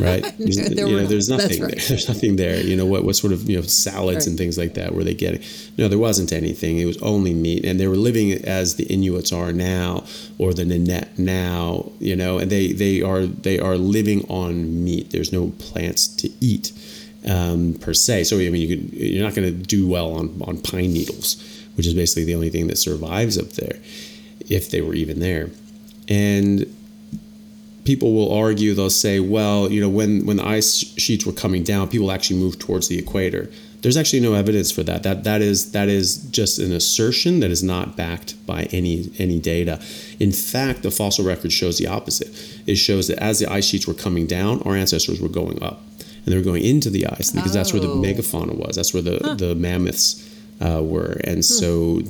[0.00, 0.22] Right?
[0.38, 1.88] There's- There you know, there's nothing That's there.
[1.88, 2.60] There's nothing there.
[2.60, 4.26] You know, what, what sort of, you know, salads Right.
[4.28, 5.42] and things like that were they getting?
[5.78, 6.78] No, there wasn't anything.
[6.78, 7.64] It was only meat.
[7.64, 10.04] And they were living as the Inuits are now
[10.38, 15.10] or the Nenets now, you know, and they, they are they are living on meat.
[15.10, 16.72] There's no plants to eat
[17.28, 18.24] um, per se.
[18.24, 21.36] So I mean, you could, you're not going to do well on on pine needles,
[21.76, 23.78] which is basically the only thing that survives up there,
[24.48, 25.50] if they were even there.
[26.08, 26.66] And
[27.84, 31.62] people will argue, they'll say, well, you know, when when the ice sheets were coming
[31.62, 33.50] down, people actually moved towards the equator.
[33.82, 35.02] There's actually no evidence for that.
[35.04, 39.38] That that is that is just an assertion that is not backed by any any
[39.40, 39.80] data.
[40.18, 42.28] In fact, the fossil record shows the opposite.
[42.66, 45.80] It shows that as the ice sheets were coming down, our ancestors were going up,
[46.24, 47.96] and they were going into the ice because that's where the Oh.
[48.02, 48.76] megafauna was.
[48.76, 50.28] That's where the the mammoths
[50.60, 52.02] uh, were, and so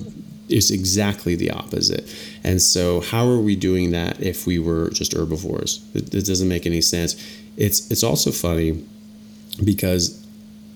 [0.49, 2.12] it's exactly the opposite.
[2.42, 5.81] And so, how are we doing that if we were just herbivores?
[5.94, 7.14] It, it doesn't make any sense.
[7.57, 8.85] It's it's also funny
[9.64, 10.27] because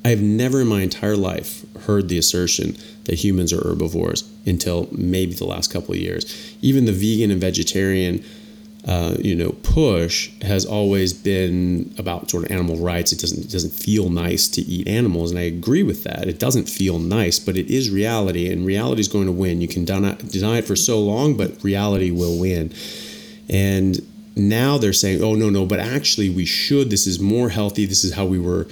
[0.04, 4.88] I have never in my entire life heard the assertion that humans are herbivores until
[4.92, 6.54] maybe the last couple of years.
[6.60, 8.22] Even the vegan and vegetarian
[8.86, 13.12] uh, you know, push has always been about sort of animal rights.
[13.12, 16.28] It doesn't it doesn't feel nice to eat animals, and I agree with that.
[16.28, 19.62] It doesn't feel nice, but it is reality, and reality is going to win.
[19.62, 22.74] You can deny, deny it for so long, but reality will win.
[23.48, 26.90] And now they're saying, "Oh no, no," but actually we should.
[26.90, 27.86] This is more healthy.
[27.86, 28.66] This is how we were.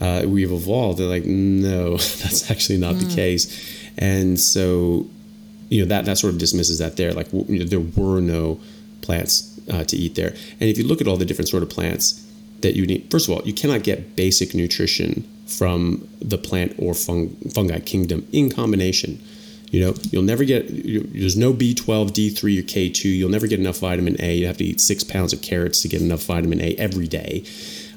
[0.00, 0.98] Uh, we've evolved.
[0.98, 3.08] They're like, no, that's actually not mm.
[3.08, 3.90] the case.
[3.98, 5.08] And so,
[5.70, 7.12] you know, that that sort of dismisses that there.
[7.12, 8.60] Like, you know, there were no
[9.02, 10.30] plants uh, to eat there.
[10.60, 12.24] And if you look at all the different sort of plants
[12.60, 16.94] that you need, first of all, you cannot get basic nutrition from the plant or
[16.94, 19.22] fung, fungi kingdom in combination.
[19.70, 23.04] You know, you'll never get, there's no B12, D3, or K2.
[23.04, 24.34] You'll never get enough vitamin A.
[24.34, 27.44] You have to eat six pounds of carrots to get enough vitamin A every day.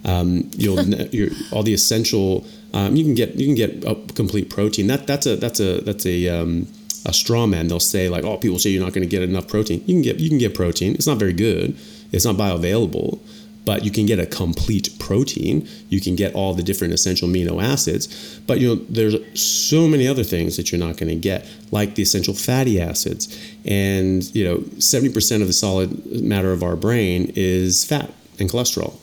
[0.03, 0.79] Um, you'll
[1.51, 2.45] all the essential.
[2.73, 4.87] Um, you can get you can get a complete protein.
[4.87, 6.67] That that's a that's a that's a um,
[7.05, 7.67] a straw man.
[7.67, 9.83] They'll say like, oh, people say you're not going to get enough protein.
[9.85, 10.95] You can get you can get protein.
[10.95, 11.77] It's not very good.
[12.11, 13.19] It's not bioavailable,
[13.65, 15.67] but you can get a complete protein.
[15.89, 18.39] You can get all the different essential amino acids.
[18.47, 21.95] But you know, there's so many other things that you're not going to get, like
[21.95, 23.27] the essential fatty acids.
[23.65, 28.97] And you know, 70% of the solid matter of our brain is fat and cholesterol.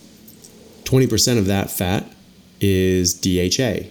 [0.84, 2.11] 20% of that fat
[2.61, 3.88] is DHA,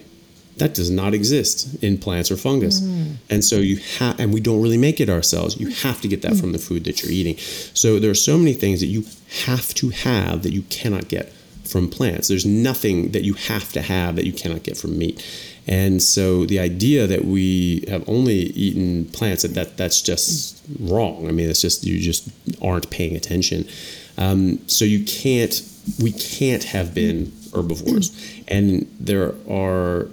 [0.58, 2.80] that does not exist in plants or fungus.
[2.80, 3.16] Mm.
[3.30, 5.58] And so you have, and we don't really make it ourselves.
[5.58, 6.40] You have to get that mm.
[6.40, 7.36] from the food that you're eating.
[7.38, 9.04] So there are so many things that you
[9.46, 11.32] have to have that you cannot get
[11.64, 12.28] from plants.
[12.28, 15.24] There's nothing that you have to have that you cannot get from meat.
[15.66, 21.28] And so the idea that we have only eaten plants that, that that's just wrong.
[21.28, 22.30] I mean, it's just you just
[22.62, 23.68] aren't paying attention.
[24.16, 25.62] Um, so you can't
[26.02, 28.10] we can't have been herbivores,
[28.48, 30.08] and there are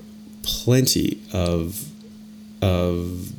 [0.46, 1.90] plenty of
[2.62, 3.32] of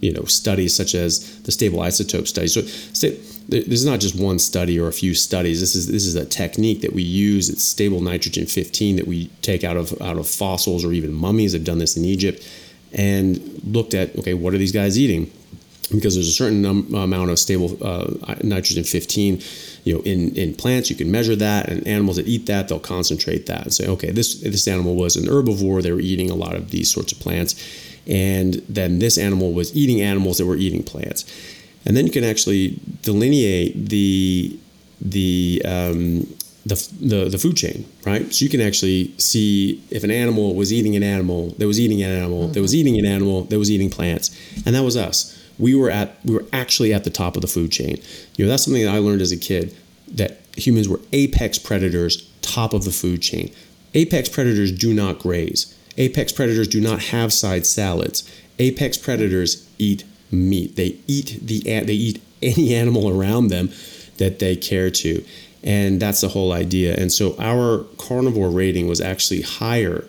[0.00, 2.48] you know studies such as the stable isotope study.
[2.48, 5.60] So this is not just one study or a few studies.
[5.60, 7.48] This is this is a technique that we use.
[7.50, 11.54] It's stable nitrogen 15 that we take out of out of fossils or even mummies.
[11.54, 12.46] I've done this in Egypt
[12.92, 15.30] and looked at okay, what are these guys eating?
[15.92, 19.42] Because there's a certain num- amount of stable uh, nitrogen 15
[19.84, 20.90] you know in in plants.
[20.90, 24.10] You can measure that and animals that eat that they'll concentrate that and say okay
[24.10, 25.82] this this animal was an herbivore.
[25.82, 27.54] They were eating a lot of these sorts of plants.
[28.06, 31.24] And then this animal was eating animals that were eating plants.
[31.84, 34.58] And then you can actually delineate the
[35.00, 36.26] the um,
[36.66, 38.32] the, the, the food chain, right?
[38.34, 42.02] So you can actually see if an animal was eating an animal that was eating
[42.02, 42.52] an animal mm-hmm.
[42.52, 44.30] that was eating an animal that was eating plants,
[44.66, 47.48] and that was us we were at we were actually at the top of the
[47.48, 48.00] food chain.
[48.36, 49.76] You know, that's something that I learned as a kid
[50.08, 53.52] that humans were apex predators, top of the food chain.
[53.94, 55.74] Apex predators do not graze.
[55.96, 58.28] Apex predators do not have side salads.
[58.58, 60.76] Apex predators eat meat.
[60.76, 63.70] They eat the they eat any animal around them
[64.16, 65.24] that they care to.
[65.62, 66.94] And that's the whole idea.
[66.96, 70.04] And so our carnivore rating was actually higher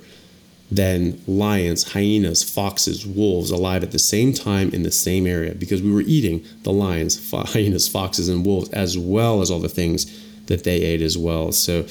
[0.72, 5.82] than lions, hyenas, foxes, wolves alive at the same time in the same area because
[5.82, 10.06] we were eating the lions, hyenas, foxes, and wolves as well as all the things
[10.46, 11.52] that they ate as well.
[11.52, 11.86] So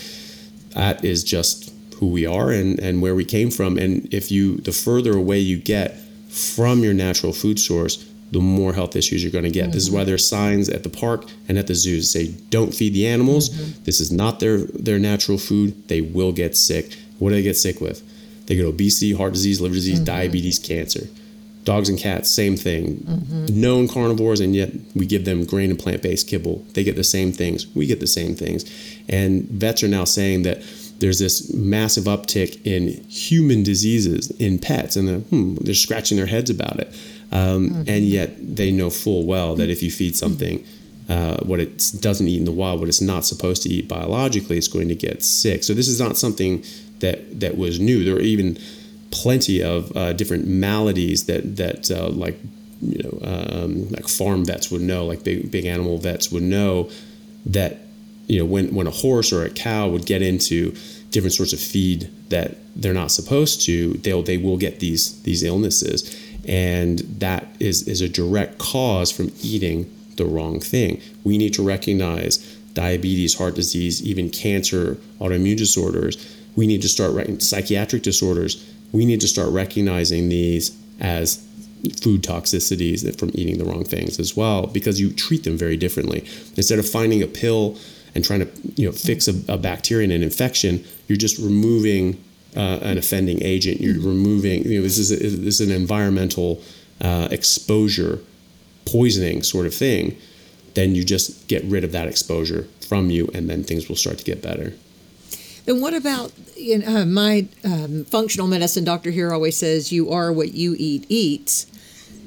[0.75, 3.77] that is just who we are and, and where we came from.
[3.77, 5.99] And if you, the further away you get
[6.31, 9.65] from your natural food source, the more health issues you're going to get.
[9.65, 9.73] Mm-hmm.
[9.73, 12.95] This is why there's signs at the park and at the zoos say, "Don't feed
[12.95, 13.51] the animals.
[13.51, 13.85] Mm-hmm.
[13.85, 15.89] This is not their their natural food.
[15.89, 16.97] They will get sick.
[17.19, 18.03] What do they get sick with?
[18.51, 20.07] They get obesity, heart disease, liver disease, mm-hmm.
[20.07, 21.07] diabetes, cancer.
[21.63, 22.97] Dogs and cats, same thing.
[22.97, 23.61] Mm-hmm.
[23.61, 26.67] Known carnivores, and yet we give them grain and plant based kibble.
[26.73, 27.69] They get the same things.
[27.77, 28.65] We get the same things.
[29.09, 30.63] And vets are now saying that
[30.99, 36.27] there's this massive uptick in human diseases in pets, and they're, hmm, they're scratching their
[36.27, 36.89] heads about it.
[37.31, 37.83] Um, mm-hmm.
[37.87, 40.67] And yet they know full well that if you feed something,
[41.09, 44.59] uh, what it doesn't eat in the wild, what it's not supposed to eat biologically,
[44.59, 45.63] it's going to get sick.
[45.63, 46.65] So this is not something
[47.01, 48.05] that that was new.
[48.05, 48.59] There were even
[49.11, 52.39] plenty of uh, different maladies that that uh, like
[52.81, 56.91] you know um, like farm vets would know, like big big animal vets would know
[57.47, 57.79] that
[58.27, 60.75] you know when when a horse or a cow would get into
[61.11, 65.43] different sorts of feed that they're not supposed to, they'll they will get these these
[65.43, 71.01] illnesses, and that is is a direct cause from eating the wrong thing.
[71.25, 72.39] We need to recognize
[72.75, 76.17] diabetes, heart disease, even cancer, autoimmune disorders
[76.57, 78.65] we need to start rec- psychiatric disorders.
[78.93, 81.47] We need to start recognizing these as
[82.03, 86.25] food toxicities from eating the wrong things as well, because you treat them very differently.
[86.57, 87.79] Instead of finding a pill
[88.15, 92.23] and trying to you know fix a, a bacteria and an infection, you're just removing
[92.57, 93.81] uh, an offending agent.
[93.81, 94.65] You're removing.
[94.65, 96.61] You know, this is a, this is an environmental
[97.01, 98.19] uh, exposure,
[98.85, 100.17] poisoning sort of thing.
[100.75, 104.19] Then you just get rid of that exposure from you, and then things will start
[104.19, 104.75] to get better.
[105.67, 110.11] And what about you know, uh, my um, functional medicine doctor here always says you
[110.11, 111.67] are what you eat eats.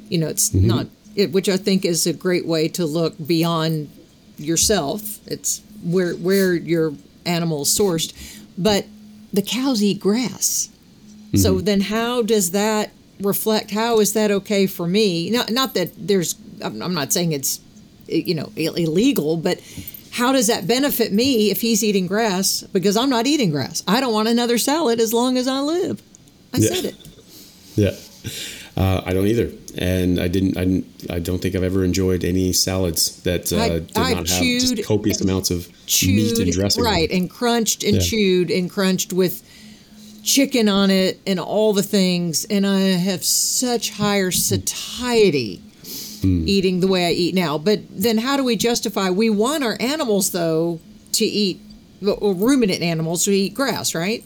[0.10, 0.67] You know, it's mm-hmm.
[0.67, 3.89] not it, which I think is a great way to look beyond
[4.38, 5.19] yourself.
[5.28, 6.93] It's where where your
[7.26, 8.13] animal is sourced,
[8.58, 8.86] but
[9.32, 10.69] the cows eat grass.
[11.28, 11.38] Mm-hmm.
[11.38, 13.72] So then, how does that reflect?
[13.72, 15.30] How is that okay for me?
[15.30, 16.36] Not not that there's.
[16.62, 17.60] I'm not saying it's
[18.08, 19.60] you know illegal, but
[20.13, 22.62] how does that benefit me if he's eating grass?
[22.71, 23.84] Because I'm not eating grass.
[23.88, 26.04] I don't want another salad as long as I live.
[26.54, 26.69] I yeah.
[26.69, 26.95] said it.
[27.76, 27.91] Yeah.
[28.78, 30.56] Uh, I don't either, and I didn't.
[30.56, 34.13] I, didn't, I don't think I've ever enjoyed any salads that uh, I, did I
[34.13, 36.84] not have just copious amounts of chewed, meat and dressing.
[36.84, 38.02] Right, and crunched and yeah.
[38.02, 39.41] chewed and crunched with
[40.23, 42.45] chicken on it and all the things.
[42.45, 45.62] And I have such higher satiety
[46.24, 46.48] mm.
[46.48, 47.58] eating the way I eat now.
[47.58, 49.10] But then, how do we justify?
[49.10, 50.80] We want our animals though
[51.14, 51.62] to eat
[52.02, 54.24] ruminant animals to eat grass, right?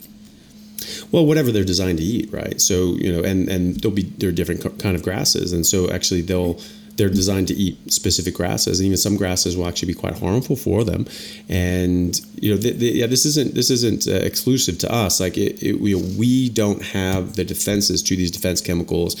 [1.12, 2.60] Well, whatever they're designed to eat, right?
[2.60, 5.90] So you know, and and there'll be there are different kind of grasses, and so
[5.90, 6.60] actually they'll
[6.98, 10.56] they're designed to eat specific grasses, and even some grasses will actually be quite harmful
[10.56, 11.06] for them.
[11.48, 15.20] And you know, yeah, this isn't this isn't uh, exclusive to us.
[15.20, 19.16] Like it, it, we we don't have the defenses to these defense chemicals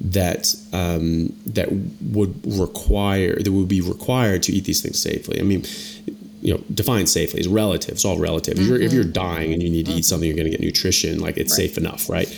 [0.00, 1.68] that um, that
[2.00, 5.38] would require that would be required to eat these things safely.
[5.38, 5.64] I mean,
[6.40, 7.92] you know, define safely is relative.
[7.92, 8.54] It's all relative.
[8.54, 8.62] Mm-hmm.
[8.62, 9.12] If, you're, if you're mm-hmm.
[9.12, 9.98] dying and you need to mm-hmm.
[9.98, 11.20] eat something, you're going to get nutrition.
[11.20, 11.68] Like it's right.
[11.68, 12.28] safe enough, right?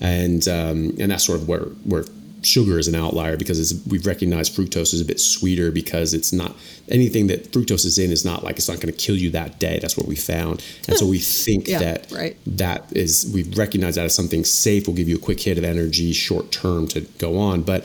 [0.00, 2.04] And um, and that's sort of where where
[2.42, 6.56] sugar is an outlier because we've recognized fructose is a bit sweeter because it's not
[6.88, 9.58] anything that fructose is in is not like it's not going to kill you that
[9.58, 9.78] day.
[9.80, 12.36] That's what we found, and so we think yeah, that right.
[12.46, 15.64] that is we've recognized that as something safe will give you a quick hit of
[15.64, 17.84] energy short term to go on, but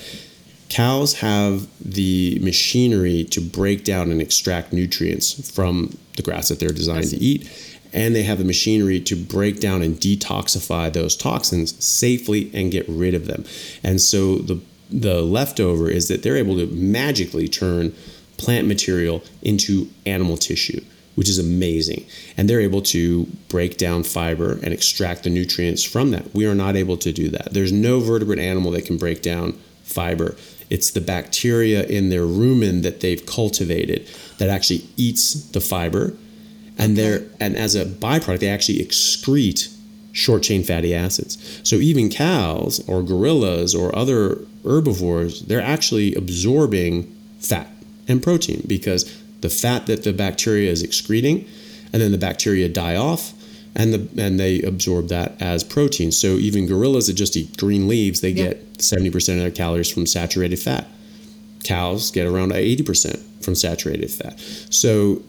[0.69, 6.69] cows have the machinery to break down and extract nutrients from the grass that they're
[6.69, 7.47] designed to eat.
[7.97, 12.85] And they have the machinery to break down and detoxify those toxins safely and get
[12.87, 13.43] rid of them.
[13.83, 17.93] And so the the leftover is that they're able to magically turn
[18.37, 20.79] plant material into animal tissue,
[21.15, 22.05] which is amazing.
[22.37, 26.33] And they're able to break down fiber and extract the nutrients from that.
[26.33, 27.53] We are not able to do that.
[27.53, 30.37] There's no vertebrate animal that can break down fiber
[30.69, 36.13] it's the bacteria in their rumen that they've cultivated that actually eats the fiber.
[36.77, 39.73] And they and as a byproduct, they actually excrete
[40.11, 41.61] short chain fatty acids.
[41.63, 47.69] So even cows or gorillas or other herbivores, they're actually absorbing fat
[48.07, 49.05] and protein because
[49.41, 51.45] the fat that the bacteria is excreting,
[51.93, 53.33] and then the bacteria die off,
[53.75, 56.11] and the and they absorb that as protein.
[56.11, 58.55] So even gorillas that just eat green leaves, they yep.
[58.55, 60.87] get 70% of their calories from saturated fat.
[61.63, 64.39] Cows get around 80% from saturated fat.
[64.69, 65.21] So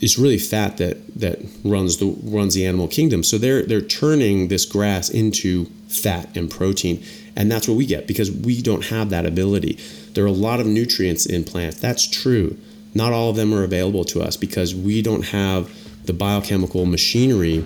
[0.00, 3.22] it's really fat that that runs the runs the animal kingdom.
[3.22, 7.02] So they're they're turning this grass into fat and protein,
[7.34, 9.78] and that's what we get because we don't have that ability.
[10.12, 11.80] There are a lot of nutrients in plants.
[11.80, 12.58] That's true.
[12.94, 15.70] Not all of them are available to us because we don't have
[16.06, 17.64] the biochemical machinery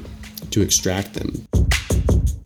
[0.51, 1.47] to extract them.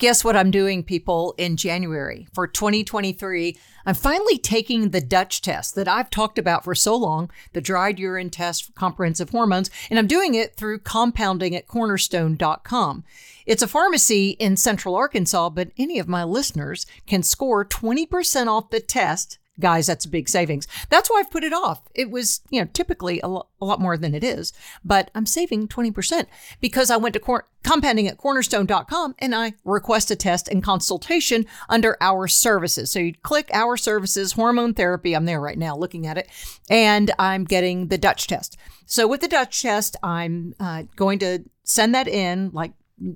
[0.05, 3.57] Guess what I'm doing, people, in January for 2023?
[3.87, 7.99] I'm finally taking the Dutch test that I've talked about for so long, the dried
[7.99, 13.05] urine test for comprehensive hormones, and I'm doing it through compounding at cornerstone.com.
[13.47, 18.69] It's a pharmacy in central Arkansas, but any of my listeners can score 20% off
[18.69, 20.67] the test guys, that's a big savings.
[20.91, 21.83] That's why I've put it off.
[21.95, 24.53] It was, you know, typically a, lo- a lot more than it is,
[24.85, 26.27] but I'm saving 20%
[26.61, 31.47] because I went to cor- compounding at cornerstone.com and I request a test and consultation
[31.69, 32.91] under our services.
[32.91, 35.15] So you click our services, hormone therapy.
[35.15, 36.29] I'm there right now looking at it
[36.69, 38.57] and I'm getting the Dutch test.
[38.87, 42.73] So with the Dutch test, I'm uh, going to send that in like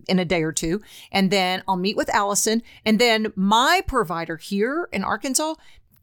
[0.09, 0.81] in a day or two.
[1.12, 2.62] And then I'll meet with Allison.
[2.85, 5.55] And then my provider here in Arkansas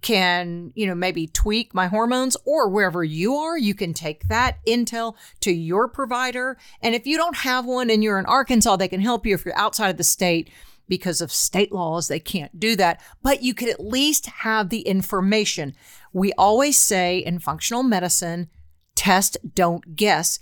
[0.01, 4.59] can, you know, maybe tweak my hormones or wherever you are, you can take that
[4.67, 6.57] intel to your provider.
[6.81, 9.45] And if you don't have one and you're in Arkansas, they can help you if
[9.45, 10.51] you're outside of the state
[10.87, 14.81] because of state laws, they can't do that, but you could at least have the
[14.81, 15.73] information.
[16.13, 18.49] We always say in functional medicine,
[18.95, 20.39] test, don't guess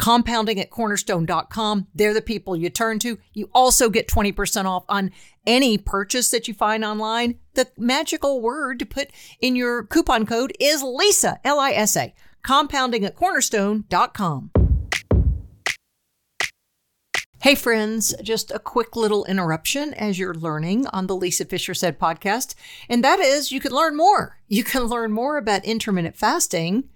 [0.00, 1.86] compounding at cornerstone.com.
[1.94, 3.18] They're the people you turn to.
[3.34, 5.10] You also get 20% off on
[5.46, 7.38] any purchase that you find online.
[7.52, 9.10] The magical word to put
[9.42, 14.50] in your coupon code is LISA, L I S A, compounding at cornerstone.com.
[17.42, 21.98] Hey, friends, just a quick little interruption as you're learning on the Lisa Fischer Said
[21.98, 22.54] podcast.
[22.88, 24.38] And that is, you can learn more.
[24.46, 26.90] You can learn more about intermittent fasting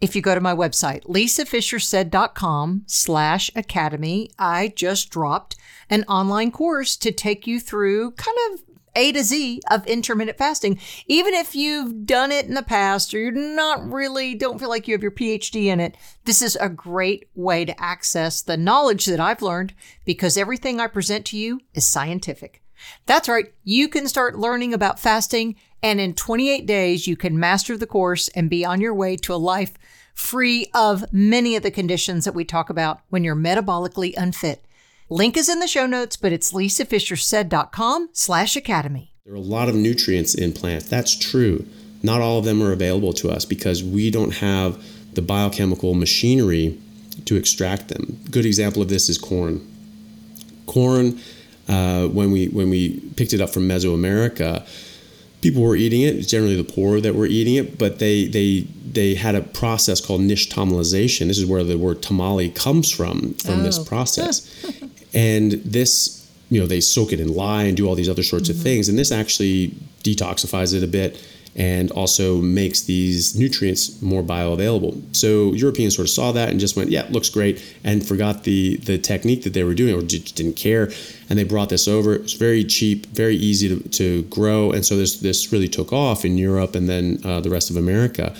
[0.00, 4.30] if you go to my website, lisafischersaid.com slash academy.
[4.38, 5.56] I just dropped
[5.88, 8.60] an online course to take you through kind of
[8.96, 10.80] a to Z of intermittent fasting.
[11.06, 14.88] Even if you've done it in the past or you're not really, don't feel like
[14.88, 19.04] you have your PhD in it, this is a great way to access the knowledge
[19.06, 19.74] that I've learned
[20.04, 22.62] because everything I present to you is scientific.
[23.06, 23.52] That's right.
[23.64, 25.56] You can start learning about fasting,
[25.86, 29.32] and in 28 days, you can master the course and be on your way to
[29.32, 29.74] a life
[30.14, 34.64] free of many of the conditions that we talk about when you're metabolically unfit.
[35.08, 39.14] Link is in the show notes, but it's lisafischersaid.com slash academy.
[39.24, 40.88] There are a lot of nutrients in plants.
[40.88, 41.64] That's true.
[42.02, 44.84] Not all of them are available to us because we don't have
[45.14, 46.80] the biochemical machinery
[47.26, 48.18] to extract them.
[48.28, 49.64] Good example of this is corn.
[50.66, 51.20] Corn,
[51.68, 54.66] uh, when we when we picked it up from Mesoamerica,
[55.46, 56.16] people were eating it.
[56.16, 60.04] It's generally the poor that were eating it, but they they they had a process
[60.04, 61.28] called nixtamalization.
[61.28, 63.62] This is where the word tamale comes from from oh.
[63.62, 64.34] this process.
[65.14, 68.48] and this, you know, they soak it in lye and do all these other sorts
[68.48, 68.58] mm-hmm.
[68.58, 69.68] of things, and this actually
[70.02, 71.24] detoxifies it a bit
[71.56, 75.16] and also makes these nutrients more bioavailable.
[75.16, 78.76] So Europeans sort of saw that and just went, yeah, looks great, and forgot the
[78.76, 80.90] the technique that they were doing or just didn't care.
[81.28, 82.14] And they brought this over.
[82.14, 86.24] It's very cheap, very easy to, to grow, and so this this really took off
[86.24, 88.34] in Europe and then uh, the rest of America.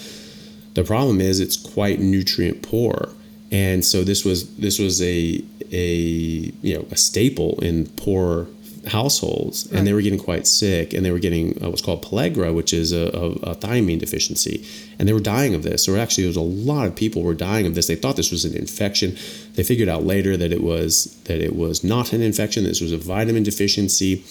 [0.75, 3.09] The problem is it's quite nutrient poor,
[3.51, 5.43] and so this was this was a
[5.73, 8.47] a you know a staple in poor
[8.87, 9.79] households, right.
[9.79, 12.73] and they were getting quite sick, and they were getting uh, what's called pellagra, which
[12.73, 14.67] is a, a, a, thiamine deficiency,
[14.99, 15.89] and they were dying of this.
[15.89, 17.87] Or actually, there was a lot of people were dying of this.
[17.87, 19.17] They thought this was an infection.
[19.55, 22.65] They figured out later that it was that it was not an infection.
[22.65, 24.25] This was a vitamin deficiency,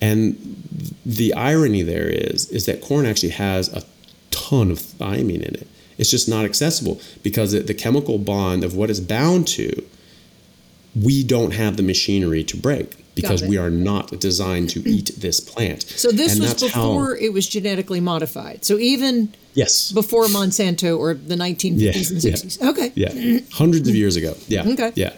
[0.00, 0.36] and
[1.04, 3.82] the irony there is is that corn actually has a
[4.30, 5.66] ton of thiamine in it.
[5.98, 9.84] It's just not accessible because the chemical bond of what it's bound to,
[10.96, 15.40] we don't have the machinery to break because we are not designed to eat this
[15.40, 15.82] plant.
[15.82, 18.64] So this and was before how, it was genetically modified.
[18.64, 22.60] So even yes, before Monsanto or the 1950s yeah, and 60s.
[22.60, 22.70] Yeah.
[22.70, 22.92] Okay.
[22.94, 23.40] Yeah.
[23.52, 24.34] Hundreds of years ago.
[24.48, 24.66] Yeah.
[24.66, 24.92] Okay.
[24.96, 25.14] Yeah.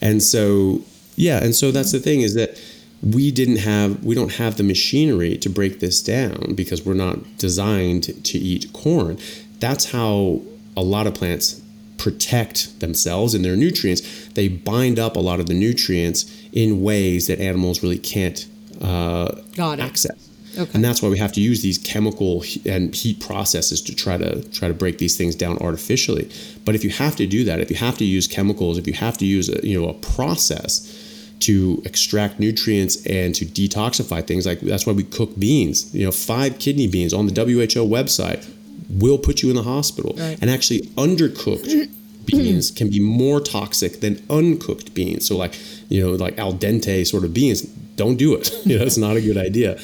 [0.00, 0.82] And so
[1.16, 2.58] yeah, and so that's the thing is that
[3.02, 7.38] we didn't have we don't have the machinery to break this down because we're not
[7.38, 9.18] designed to eat corn.
[9.58, 10.42] That's how
[10.76, 11.59] a lot of plants
[12.00, 14.28] protect themselves and their nutrients.
[14.28, 18.46] They bind up a lot of the nutrients in ways that animals really can't
[18.80, 20.30] uh, access.
[20.58, 20.70] Okay.
[20.74, 24.42] And that's why we have to use these chemical and heat processes to try to
[24.48, 26.28] try to break these things down artificially.
[26.64, 28.94] But if you have to do that, if you have to use chemicals, if you
[28.94, 30.96] have to use a, you know a process
[31.40, 35.94] to extract nutrients and to detoxify things, like that's why we cook beans.
[35.94, 38.42] You know, five kidney beans on the WHO website
[38.90, 40.14] will put you in the hospital.
[40.16, 40.38] Right.
[40.40, 41.90] And actually, undercooked
[42.26, 45.26] beans can be more toxic than uncooked beans.
[45.26, 47.62] So, like, you know, like al dente sort of beans,
[47.96, 48.52] don't do it.
[48.64, 49.78] you know, it's not a good idea.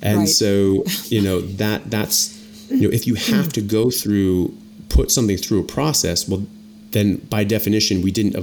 [0.00, 0.28] And right.
[0.28, 2.36] so, you know, that that's,
[2.70, 3.34] you know, if you hmm.
[3.34, 4.56] have to go through,
[4.88, 6.46] put something through a process, well,
[6.90, 8.36] then by definition, we didn't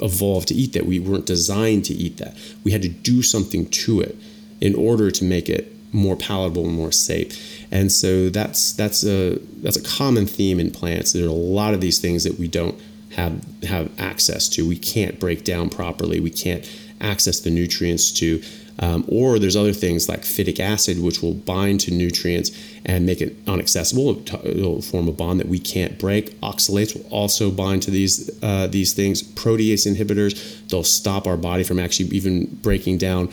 [0.00, 0.86] evolve to eat that.
[0.86, 2.36] We weren't designed to eat that.
[2.64, 4.16] We had to do something to it
[4.60, 7.51] in order to make it more palatable and more safe.
[7.72, 11.12] And so that's that's a that's a common theme in plants.
[11.12, 12.78] There are a lot of these things that we don't
[13.12, 14.68] have have access to.
[14.68, 16.20] We can't break down properly.
[16.20, 16.70] We can't
[17.00, 18.42] access the nutrients to.
[18.78, 22.50] Um, or there's other things like phytic acid, which will bind to nutrients
[22.86, 24.22] and make it inaccessible.
[24.44, 26.40] It'll form a bond that we can't break.
[26.40, 29.22] Oxalates will also bind to these uh, these things.
[29.22, 33.30] Protease inhibitors, they'll stop our body from actually even breaking down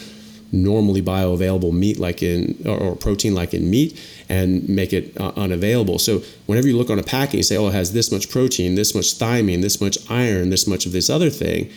[0.52, 6.00] normally bioavailable meat like in or, protein like in meat and make it uh, unavailable.
[6.00, 8.76] So whenever you look on a packet you say oh it has this much protein
[8.76, 11.70] this much thiamine this much iron this much of this other thing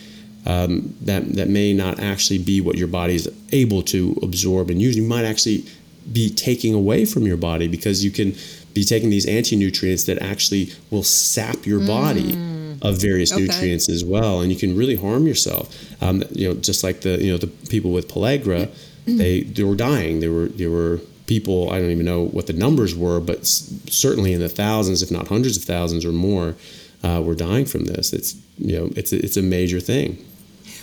[0.45, 4.81] um, that that may not actually be what your body is able to absorb and
[4.81, 4.97] use.
[4.97, 5.65] You might actually
[6.11, 8.35] be taking away from your body because you can
[8.73, 12.33] be taking these anti-nutrients that actually will sap your body.
[12.33, 12.52] Mm
[12.83, 13.41] of various okay.
[13.41, 15.73] nutrients as well, and you can really harm yourself.
[16.03, 18.69] Um, you know, just like the you know the people with pellagra,
[19.05, 20.19] they they were dying.
[20.19, 24.33] There were there were people I don't even know what the numbers were, but certainly
[24.33, 26.55] in the thousands, if not hundreds of thousands or more,
[27.03, 28.13] uh, were dying from this.
[28.13, 30.23] It's you know it's it's a major thing.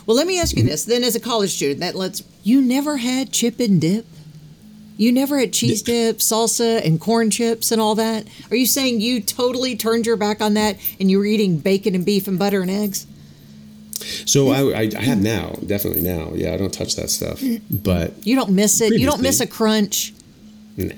[0.06, 2.96] Well, let me ask you this then: as a college student, that lets you never
[2.96, 4.06] had chip and dip.
[5.00, 8.26] You never had cheese dip, salsa, and corn chips and all that?
[8.50, 11.94] Are you saying you totally turned your back on that and you were eating bacon
[11.94, 13.06] and beef and butter and eggs?
[14.26, 16.32] So I, I, I have now, definitely now.
[16.34, 17.42] Yeah, I don't touch that stuff.
[17.70, 18.92] But You don't miss it.
[18.92, 20.12] You don't miss a crunch.
[20.76, 20.92] nah,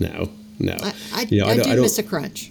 [0.00, 0.76] no, no.
[0.80, 2.50] I, I, You know, I, don't- do don't- miss a crunch.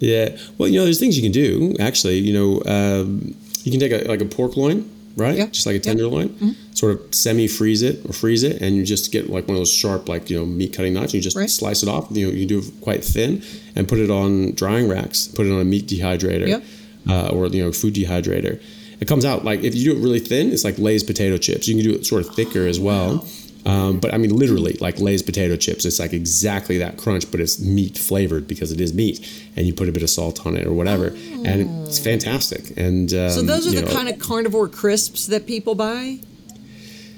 [0.00, 0.36] Yeah.
[0.58, 1.74] Well, you know, there's things you can do.
[1.80, 4.90] Actually, you know, um, you can take a, like a pork loin,
[5.20, 5.36] right?
[5.36, 5.44] Yeah.
[5.44, 5.52] Mm-hmm.
[5.52, 9.30] Just like a tenderloin, sort of semi-freeze it or freeze it, and you just get
[9.30, 11.14] like one of those sharp, like you know, meat cutting knives.
[11.14, 11.48] You just Right.
[11.50, 12.08] slice it off.
[12.10, 13.42] You know, you do it quite thin,
[13.76, 15.28] and put it on drying racks.
[15.28, 16.64] Put it on a meat dehydrator, Yep.
[17.08, 18.58] uh, or you know, food dehydrator.
[19.00, 21.68] It comes out like if you do it really thin, it's like Lay's potato chips.
[21.68, 23.24] You can do it sort of thicker as well.
[23.66, 27.40] Um, but I mean, literally, like Lay's potato chips, it's like exactly that crunch, but
[27.40, 29.20] it's meat flavored because it is meat,
[29.56, 31.08] and you put a bit of salt on it or whatever,
[31.44, 32.76] and it's fantastic.
[32.78, 36.18] And um, So those are the know, kind of carnivore crisps that people buy.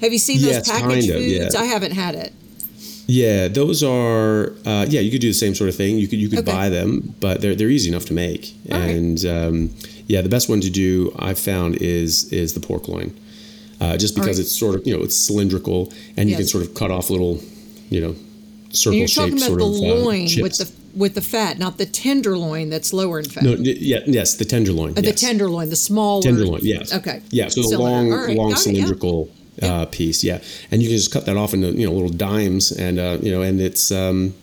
[0.01, 1.43] Have you seen Yes, those packaged kind of, yeah.
[1.43, 1.55] foods?
[1.55, 2.33] I haven't had it.
[3.07, 4.99] yeah, those are uh, yeah.
[4.99, 5.97] You could do the same sort of thing.
[5.97, 6.51] You could you could Okay.
[6.51, 8.53] buy them, but they're they're easy enough to make.
[8.71, 8.89] All right.
[8.89, 9.69] and um,
[10.07, 13.13] yeah, the best one to do I've found is is the pork loin,
[13.81, 14.45] uh, just because right.
[14.45, 17.39] it's sort of you know it's cylindrical and you can sort of cut off little,
[17.89, 18.15] you know,
[18.69, 20.41] circle you're talking about sort the of uh, loin chips.
[20.41, 23.43] with the with the fat, not the tenderloin that's lower in fat.
[23.43, 24.97] No, yeah, yes, the tenderloin.
[24.97, 26.59] Uh, the tenderloin, the small tenderloin.
[26.63, 26.93] Yes.
[26.93, 27.21] Okay.
[27.29, 27.47] Yeah.
[27.47, 28.73] So the long, right, long got it, yeah.
[28.73, 29.29] cylindrical
[29.61, 30.23] uh, piece.
[30.23, 30.39] Yeah,
[30.71, 33.31] and you can just cut that off into you know little dimes, and uh, you
[33.31, 34.33] know, and it's um,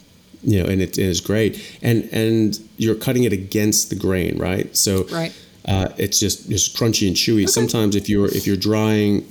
[0.42, 4.74] you know, and it is great, and and you're cutting it against the grain, right?
[4.76, 5.32] So Right.
[5.66, 7.48] Uh, it's just just crunchy and chewy.
[7.48, 9.26] Sometimes if you're if you're drying,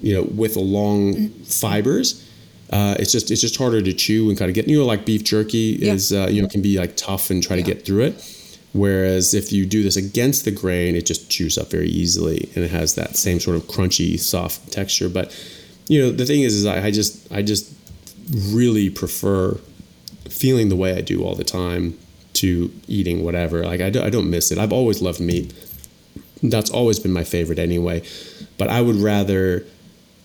[0.00, 1.42] you know, with the long Mm-hmm.
[1.44, 2.24] fibers.
[2.70, 5.06] Uh, it's just it's just harder to chew and kind of get you know like
[5.06, 5.94] beef jerky Yeah.
[5.94, 8.34] is uh, you know can be like tough and try to get through it
[8.74, 12.62] Whereas if you do this against the grain, it just chews up very easily and
[12.62, 15.08] it has that same sort of crunchy, soft texture.
[15.08, 15.34] But
[15.88, 17.72] you know, the thing is, is I, I just I just
[18.52, 19.58] really prefer
[20.28, 21.98] feeling the way I do all the time
[22.34, 23.64] to eating whatever.
[23.64, 24.58] Like I, do, I don't miss it.
[24.58, 25.52] I've always loved meat.
[26.42, 28.02] That's always been my favorite anyway.
[28.58, 29.64] But I would rather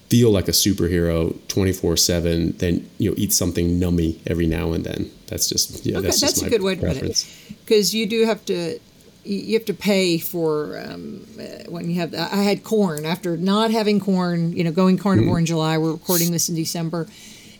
[0.10, 5.10] feel like a superhero 24/7 than you know eat something nummy every now and then.
[5.28, 5.98] That's just yeah.
[5.98, 7.26] Okay, that's, that's, just a my good way to put it.
[7.66, 8.80] Because you do have to,
[9.24, 12.14] you have to pay for um, uh, when you have.
[12.14, 14.54] I had corn after not having corn.
[14.56, 15.40] You know, going carnivore Mm-hmm.
[15.40, 15.78] in July.
[15.80, 17.08] We're recording this in December,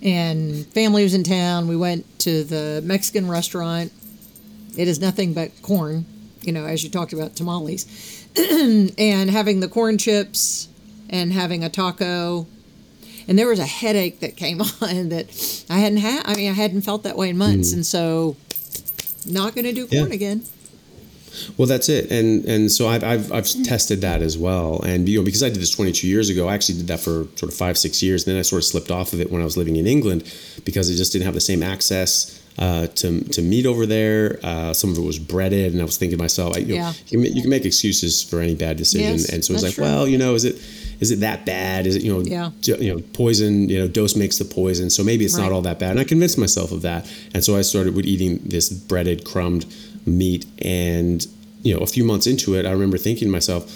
[0.04, 1.68] and family was in town.
[1.68, 3.92] We went to the Mexican restaurant.
[4.78, 6.06] It is nothing but corn.
[6.42, 10.68] You know, as you talked about tamales, and having the corn chips
[11.10, 12.48] and having a taco
[13.28, 16.24] and there was a headache that came on that I hadn't had.
[16.26, 17.78] I mean, I hadn't felt that way in months, mm-hmm.
[17.78, 18.36] and so
[19.26, 20.16] not going to do corn Yeah.
[20.16, 20.44] again.
[21.58, 23.64] Well, that's it, and and so I've I've, I've mm-hmm.
[23.64, 26.54] tested that as well, and you know because I did this 22 years ago, I
[26.54, 28.92] actually did that for sort of five six years, and then I sort of slipped
[28.92, 30.32] off of it when I was living in England
[30.64, 34.40] because I just didn't have the same access uh, to to meat over there.
[34.44, 36.76] Uh, some of it was breaded, and I was thinking to myself, I, you, know,
[36.76, 36.94] Yeah.
[37.08, 39.74] you, can, you can make excuses for any bad decision, Yes, and so it's like,
[39.76, 39.84] true.
[39.86, 40.56] well, you know, is it
[41.00, 41.86] is it that bad?
[41.88, 42.52] Is it you know Yeah.
[42.62, 43.70] you know poison?
[43.70, 45.44] You know, dose makes the poison, so maybe it's Right.
[45.44, 45.92] not all that bad.
[45.92, 49.66] And I convinced myself of that, and so I started with eating this breaded, crumbed
[50.06, 51.26] meat, and
[51.64, 53.72] you know, a few months into it, I remember thinking to myself,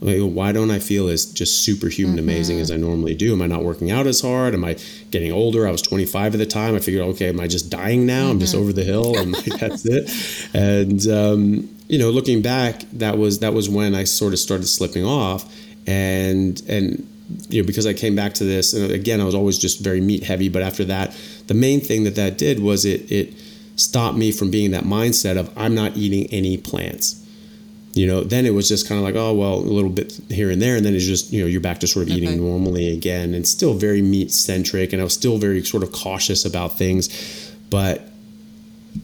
[0.00, 3.32] like, why don't I feel as just superhuman amazing as I normally do?
[3.32, 4.52] Am I not working out as hard?
[4.52, 4.76] Am I
[5.10, 5.66] getting older?
[5.66, 6.74] I was 25 at the time.
[6.74, 8.28] I figured, okay, am I just dying now?
[8.28, 10.10] I'm just over the hill, and like, that's it.
[10.54, 14.66] And um, you know, looking back, that was that was when I sort of started
[14.66, 15.50] slipping off,
[15.86, 17.08] and and
[17.48, 20.02] you know, because I came back to this, and again, I was always just very
[20.02, 20.50] meat heavy.
[20.50, 21.16] But after that,
[21.46, 23.34] the main thing that that did was it it
[23.76, 27.25] stopped me from being that mindset of I'm not eating any plants
[27.96, 30.50] you know then it was just kind of like oh well a little bit here
[30.50, 32.20] and there and then it's just you know you're back to sort of Okay.
[32.22, 35.90] eating normally again and still very meat centric and i was still very sort of
[35.92, 37.08] cautious about things
[37.70, 38.02] but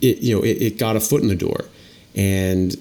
[0.01, 1.64] it you know it, it got a foot in the door
[2.14, 2.76] and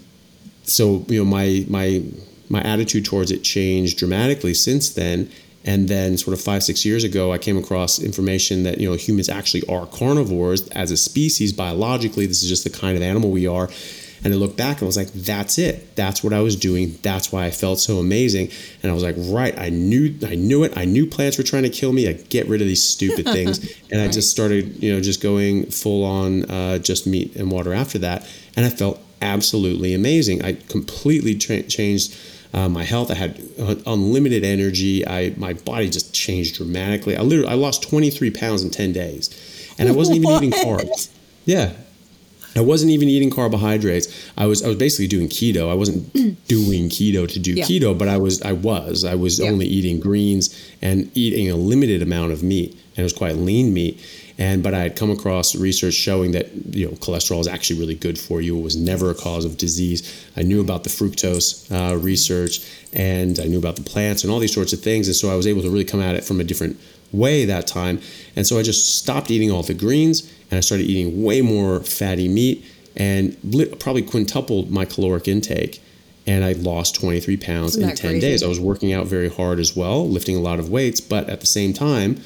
[0.63, 2.03] so you know my my
[2.49, 5.29] my attitude towards it changed dramatically since then
[5.63, 8.95] and then sort of five six years ago i came across information that you know
[8.97, 13.31] humans actually are carnivores as a species biologically this is just the kind of animal
[13.31, 13.69] we are
[14.23, 16.97] and i looked back and I was like that's it that's what i was doing
[17.01, 18.49] that's why i felt so amazing
[18.81, 21.63] and i was like right i knew i knew it i knew plants were trying
[21.63, 23.59] to kill me i get rid of these stupid things
[23.91, 27.73] and i just started you know just going full on uh, just meat and water
[27.73, 30.43] after that and i felt absolutely amazing.
[30.43, 32.17] I completely tra- changed
[32.53, 33.11] uh, my health.
[33.11, 35.07] I had uh, unlimited energy.
[35.07, 37.15] I my body just changed dramatically.
[37.15, 39.29] I literally I lost 23 pounds in 10 days,
[39.77, 41.09] and I wasn't even eating carbs.
[41.45, 41.73] Yeah.
[42.55, 44.07] I wasn't even eating carbohydrates.
[44.37, 45.69] I was I was basically doing keto.
[45.69, 46.11] I wasn't
[46.47, 47.63] doing keto to do Yeah.
[47.65, 49.49] keto, but I was I was I was Yeah.
[49.49, 50.49] only eating greens
[50.81, 52.71] and eating a limited amount of meat.
[52.95, 53.99] and it was quite lean meat.
[54.37, 57.95] And but I had come across research showing that you know cholesterol is actually really
[57.95, 58.57] good for you.
[58.57, 60.01] It was never a cause of disease.
[60.35, 62.59] I knew about the fructose uh, research,
[62.91, 65.07] and I knew about the plants and all these sorts of things.
[65.07, 66.77] And so I was able to really come at it from a different
[67.11, 67.99] way that time.
[68.35, 71.81] And so I just stopped eating all the greens, and I started eating way more
[71.81, 73.37] fatty meat, and
[73.79, 75.81] probably quintupled my caloric intake
[76.27, 78.19] and I lost 23 pounds in 10 crazy?
[78.19, 78.43] days.
[78.43, 81.41] I was working out very hard as well, lifting a lot of weights, but at
[81.41, 82.21] the same time,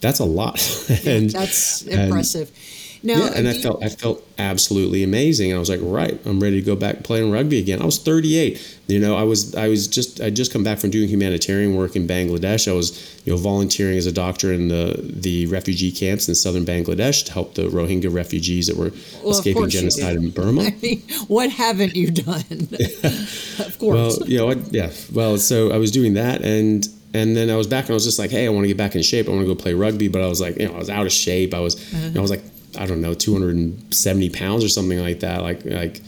[0.00, 0.58] that's a lot.
[1.06, 2.48] and that's impressive.
[2.48, 2.58] And,
[3.02, 5.50] now, yeah, and I felt I felt absolutely amazing.
[5.50, 7.80] And I was like, right, I'm ready to go back playing rugby again.
[7.80, 8.78] I was 38.
[8.88, 11.94] You know, I was I was just I just come back from doing humanitarian work
[11.94, 12.68] in Bangladesh.
[12.68, 16.64] I was you know volunteering as a doctor in the the refugee camps in southern
[16.64, 18.92] Bangladesh to help the Rohingya refugees that were
[19.22, 20.62] well, escaping genocide in Burma.
[20.66, 22.36] I mean, what haven't you done?
[22.50, 24.18] of course.
[24.18, 24.90] Well, you know, I, yeah.
[25.12, 28.04] Well, so I was doing that and and then I was back and I was
[28.04, 29.28] just like, hey, I want to get back in shape.
[29.28, 30.08] I want to go play rugby.
[30.08, 31.54] But I was like, you know, I was out of shape.
[31.54, 32.18] I was, uh-huh.
[32.18, 32.42] I was like,
[32.76, 36.00] I don't know, 270 pounds or something like that, like like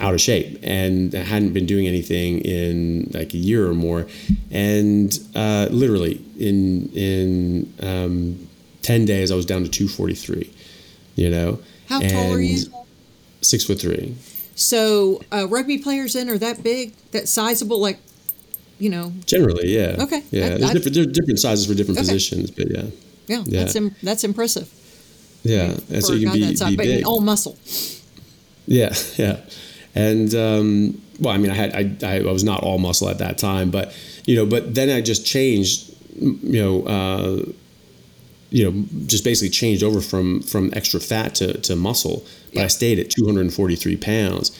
[0.00, 4.06] out of shape, and I hadn't been doing anything in like a year or more,
[4.50, 8.48] and uh, literally in in um,
[8.82, 10.52] 10 days I was down to 243.
[11.16, 12.64] You know, how tall are you?
[13.40, 14.14] Six foot three.
[14.54, 17.98] So uh, rugby players in are that big, that sizable, like
[18.78, 19.12] you know.
[19.26, 19.96] Generally, yeah.
[19.98, 20.22] Okay.
[20.30, 22.06] Yeah, there's different there's different sizes for different okay.
[22.06, 22.84] positions, but yeah.
[23.26, 23.60] Yeah, yeah.
[23.60, 24.72] that's Im- that's impressive.
[25.42, 27.06] Yeah, and so you can be, be big.
[27.06, 27.58] all muscle.
[28.66, 29.40] Yeah, yeah,
[29.94, 33.38] and um, well, I mean, I had I, I was not all muscle at that
[33.38, 33.94] time, but
[34.26, 36.82] you know, but then I just changed, you know.
[36.82, 37.52] Uh,
[38.50, 42.64] you know, just basically changed over from from extra fat to, to muscle, but yeah.
[42.64, 44.58] I stayed at 243 pounds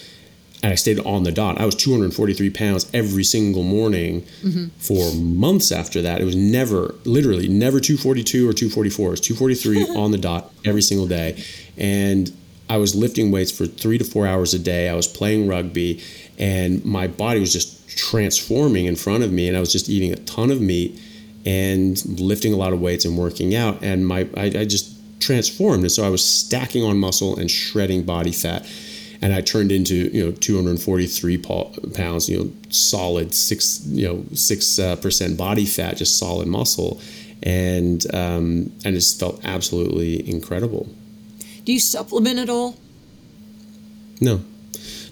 [0.62, 1.60] and I stayed on the dot.
[1.60, 4.66] I was 243 pounds every single morning mm-hmm.
[4.78, 6.20] for months after that.
[6.20, 9.06] It was never, literally, never 242 or 244.
[9.06, 11.42] It was 243 on the dot every single day.
[11.76, 12.32] And
[12.68, 14.88] I was lifting weights for three to four hours a day.
[14.88, 16.02] I was playing rugby,
[16.38, 19.48] and my body was just transforming in front of me.
[19.48, 21.00] And I was just eating a ton of meat
[21.46, 23.82] and lifting a lot of weights and working out.
[23.82, 25.82] And my I, I just transformed.
[25.82, 28.66] And so I was stacking on muscle and shredding body fat
[29.20, 34.78] and I turned into you know 243 pounds, you know, solid six you know six
[34.78, 37.00] uh, percent body fat, just solid muscle,
[37.42, 40.88] and um, and it just felt absolutely incredible.
[41.64, 42.76] Do you supplement at all?
[44.20, 44.42] No,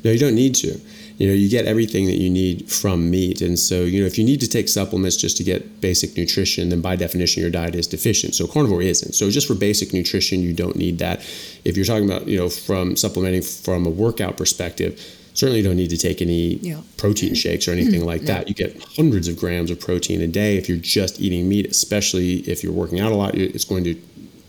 [0.04, 0.80] no, you don't need to
[1.18, 4.18] you know you get everything that you need from meat and so you know if
[4.18, 7.74] you need to take supplements just to get basic nutrition then by definition your diet
[7.74, 11.20] is deficient so carnivore isn't so just for basic nutrition you don't need that
[11.64, 15.00] if you're talking about you know from supplementing from a workout perspective
[15.34, 16.80] certainly you don't need to take any yeah.
[16.96, 18.38] protein shakes or anything like yeah.
[18.38, 21.66] that you get hundreds of grams of protein a day if you're just eating meat
[21.66, 23.94] especially if you're working out a lot it's going to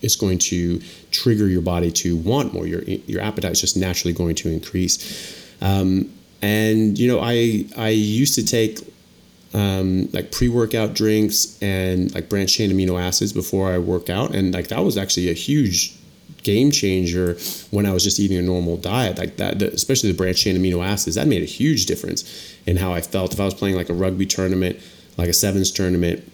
[0.02, 0.80] it's going to
[1.12, 2.68] trigger your body to want more.
[2.68, 5.58] Your your appetite is just naturally going to increase.
[5.62, 8.80] Um, and you know, I I used to take
[9.54, 14.54] um, like pre-workout drinks and like branched chain amino acids before I work out, and
[14.54, 15.96] like that was actually a huge
[16.44, 17.38] game changer
[17.72, 19.62] when I was just eating a normal diet like that.
[19.62, 23.34] Especially the branched chain amino acids that made a huge difference in how I felt.
[23.34, 24.80] If I was playing like a rugby tournament,
[25.18, 26.30] like a sevens tournament,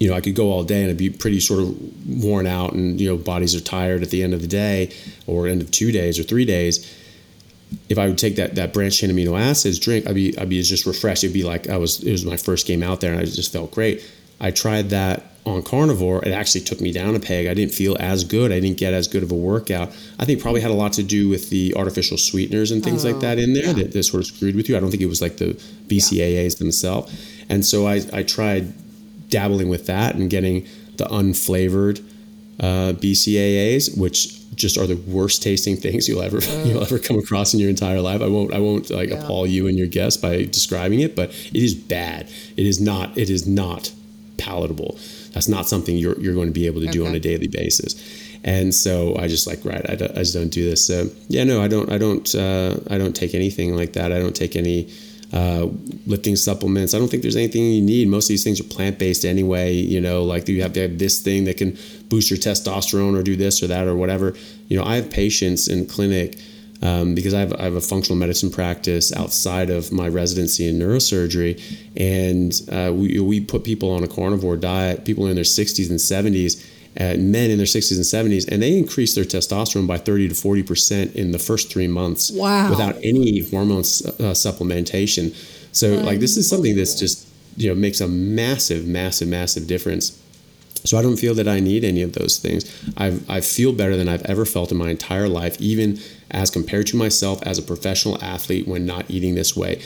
[0.00, 2.72] you know, I could go all day and I'd be pretty sort of worn out,
[2.72, 4.92] and you know, bodies are tired at the end of the day
[5.26, 6.92] or end of two days or three days
[7.88, 10.60] if I would take that that branched chain amino acids drink, I'd be I'd be
[10.62, 11.24] just refreshed.
[11.24, 13.52] It'd be like I was it was my first game out there, and I just
[13.52, 14.04] felt great.
[14.40, 16.22] I tried that on carnivore.
[16.24, 17.46] It actually took me down a peg.
[17.46, 18.52] I didn't feel as good.
[18.52, 19.96] I didn't get as good of a workout.
[20.18, 23.12] I think probably had a lot to do with the artificial sweeteners and things oh,
[23.12, 23.72] like that in there yeah.
[23.74, 24.76] that, that, sort of screwed with you.
[24.76, 25.54] I don't think it was like the
[25.86, 26.58] BCAAs yeah.
[26.58, 27.44] themselves.
[27.48, 28.74] And so I I tried
[29.30, 32.04] dabbling with that and getting the unflavored
[32.60, 37.18] uh, BCAAs, which just are the worst tasting things you'll ever uh, you'll ever come
[37.18, 38.22] across in your entire life.
[38.22, 39.22] I won't I won't like yeah.
[39.22, 42.28] appall you and your guests by describing it, but it is bad.
[42.56, 43.92] It is not it is not
[44.38, 44.98] palatable.
[45.32, 46.98] That's not something you're you're going to be able to okay.
[46.98, 47.94] do on a daily basis.
[48.44, 50.86] And so I just like right, I, I just don't do this.
[50.86, 54.12] So yeah, no, I don't I don't uh, I don't take anything like that.
[54.12, 54.90] I don't take any
[55.32, 55.66] uh,
[56.06, 56.94] lifting supplements.
[56.94, 58.08] I don't think there's anything you need.
[58.08, 59.74] Most of these things are plant based anyway.
[59.74, 61.76] You know, like you have to have this thing that can
[62.08, 64.34] boost your testosterone or do this or that or whatever.
[64.68, 66.38] You know, I have patients in clinic
[66.82, 70.78] um, because I have, I have, a functional medicine practice outside of my residency in
[70.78, 71.60] neurosurgery,
[71.96, 75.98] and uh, we, we put people on a carnivore diet, people in their 60s and
[75.98, 76.62] 70s.
[76.98, 80.34] Uh, men in their 60s and 70s, and they increase their testosterone by 30 to
[80.34, 82.70] 40 percent in the first three months wow.
[82.70, 85.34] without any hormone uh, supplementation.
[85.72, 90.22] So, like, this is something that's just you know makes a massive, massive, massive difference
[90.84, 92.64] So I don't feel that I need any of those things.
[92.96, 95.98] I I feel better than I've ever felt in my entire life, even
[96.30, 99.82] as compared to myself as a professional athlete when not eating this way.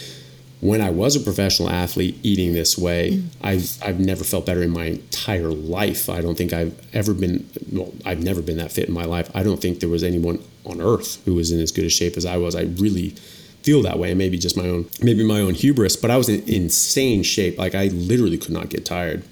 [0.60, 3.28] When I was a professional athlete eating this way, mm.
[3.40, 6.08] I've I've never felt better in my entire life.
[6.08, 9.30] I don't think I've ever been well, I've never been that fit in my life.
[9.34, 12.16] I don't think there was anyone on earth who was in as good a shape
[12.16, 12.54] as I was.
[12.54, 13.14] I really
[13.62, 14.10] feel that way.
[14.10, 17.58] And Maybe just my own maybe my own hubris, but I was in insane shape.
[17.58, 19.22] Like I literally could not get tired.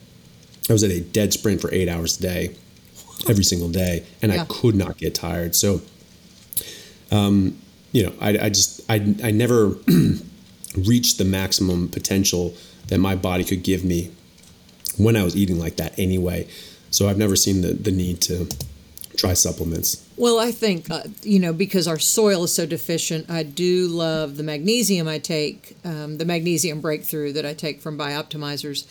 [0.68, 2.56] I was at a dead sprint for eight hours a day,
[3.28, 4.42] every single day, and yeah.
[4.42, 5.54] I could not get tired.
[5.54, 5.80] So,
[7.10, 7.58] um,
[7.92, 9.76] you know, I, I just I I never
[10.86, 12.54] reached the maximum potential
[12.88, 14.10] that my body could give me
[14.96, 16.48] when I was eating like that anyway.
[16.90, 18.48] So I've never seen the the need to
[19.18, 20.06] try supplements.
[20.16, 24.36] Well, I think, uh, you know, because our soil is so deficient, I do love
[24.36, 28.86] the magnesium I take, um, the magnesium breakthrough that I take from Bioptimizers.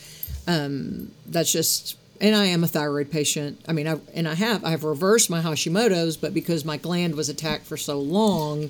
[0.47, 3.63] Um, that's just, and I am a thyroid patient.
[3.67, 7.29] I mean, I, and I have, I've reversed my Hashimoto's, but because my gland was
[7.29, 8.69] attacked for so long,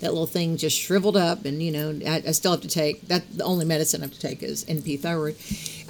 [0.00, 3.08] that little thing just shriveled up and you know I, I, still have to take
[3.08, 5.36] that the only medicine i have to take is np thyroid.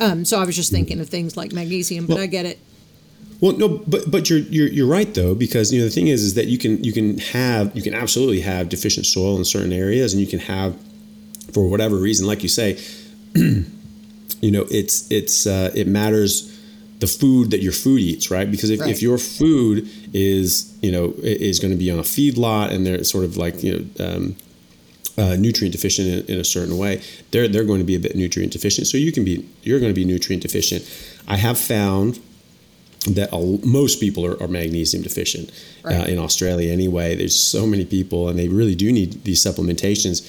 [0.01, 2.59] Um, so i was just thinking of things like magnesium but well, i get it.
[3.41, 6.23] Well, no, but but you're, you're you're right though because you know the thing is
[6.25, 9.73] is that you can you can have you can absolutely have deficient soil in certain
[9.73, 10.77] areas and you can have
[11.53, 12.77] for whatever reason like you say
[13.35, 16.48] you know it's it's uh, it matters
[16.99, 18.91] the food that your food eats right because if, right.
[18.91, 22.85] if your food is you know is going to be on a feed lot and
[22.85, 24.37] they're sort of like you know um,
[25.17, 28.15] uh, nutrient deficient in, in, a certain way they're they're going to be a bit
[28.17, 30.85] nutrient deficient so you can be you're going to be nutrient deficient
[31.29, 32.21] I have found
[33.07, 33.31] that
[33.65, 35.51] most people are, are, magnesium deficient
[35.85, 36.01] uh, right.
[36.01, 37.15] uh, in Australia anyway.
[37.15, 40.27] There's so many people, and they really do need these supplementations.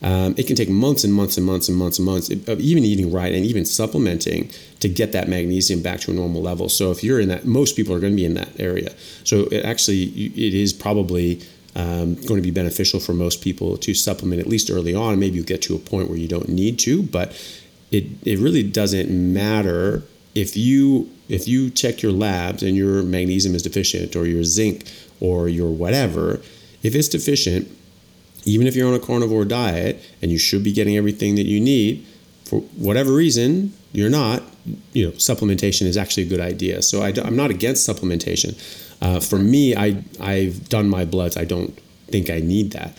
[0.00, 2.84] Um, it can take months and months and months and months and months of even
[2.84, 6.68] eating right and even supplementing to get that magnesium back to a normal level.
[6.68, 8.94] So if you're in that, most people are going to be in that area.
[9.24, 11.42] So it actually, it is probably
[11.74, 15.18] um, going to be beneficial for most people to supplement at least early on.
[15.18, 17.32] Maybe you get to a point where you don't need to, but
[17.90, 20.02] it it really doesn't matter
[20.34, 24.90] if you if you check your labs and your magnesium is deficient or your zinc
[25.20, 26.40] or your whatever,
[26.82, 27.68] if it's deficient,
[28.48, 31.60] even if you're on a carnivore diet and you should be getting everything that you
[31.60, 32.06] need,
[32.44, 34.42] for whatever reason you're not,
[34.92, 36.82] you know, supplementation is actually a good idea.
[36.82, 38.54] So I, am not against supplementation.
[39.00, 41.36] Uh, for me, I I've done my bloods.
[41.36, 41.78] I don't
[42.10, 42.96] think I need that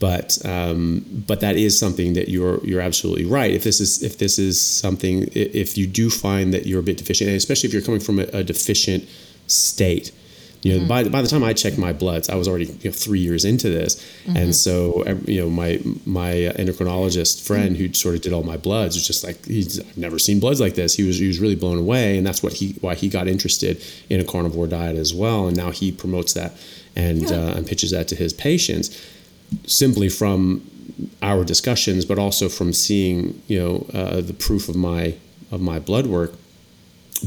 [0.00, 3.52] but um, but that is something that you're you're absolutely right.
[3.52, 6.96] If this is if this is something if you do find that you're a bit
[6.96, 9.06] deficient, and especially if you're coming from a, a deficient
[9.46, 10.10] state,
[10.62, 10.88] you know, mm-hmm.
[10.88, 13.46] by, by the time I checked my bloods, I was already you know, three years
[13.46, 14.36] into this, mm-hmm.
[14.36, 17.86] and so you know my my endocrinologist friend mm-hmm.
[17.86, 20.60] who sort of did all my bloods was just like he's I've never seen bloods
[20.60, 20.94] like this.
[20.94, 23.82] He was he was really blown away, and that's what he why he got interested
[24.10, 26.52] in a carnivore diet as well, and now he promotes that
[26.94, 27.36] and yeah.
[27.36, 29.00] uh, and pitches that to his patients
[29.66, 30.62] simply from
[31.22, 35.14] our discussions, but also from seeing you know uh, the proof of my
[35.50, 36.34] of my blood work.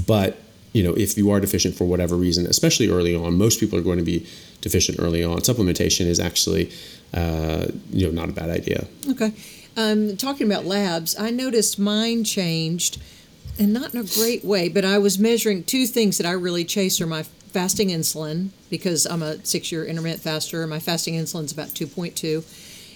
[0.07, 0.37] But
[0.73, 3.83] you know, if you are deficient for whatever reason, especially early on, most people are
[3.83, 4.27] going to be
[4.61, 5.37] deficient early on.
[5.39, 6.71] Supplementation is actually
[7.13, 8.87] uh, you know not a bad idea.
[9.09, 9.33] Okay,
[9.77, 12.99] um, talking about labs, I noticed mine changed,
[13.59, 14.67] and not in a great way.
[14.67, 19.05] But I was measuring two things that I really chase are my fasting insulin because
[19.05, 20.65] I'm a six year intermittent faster.
[20.65, 22.43] My fasting insulin is about 2.2.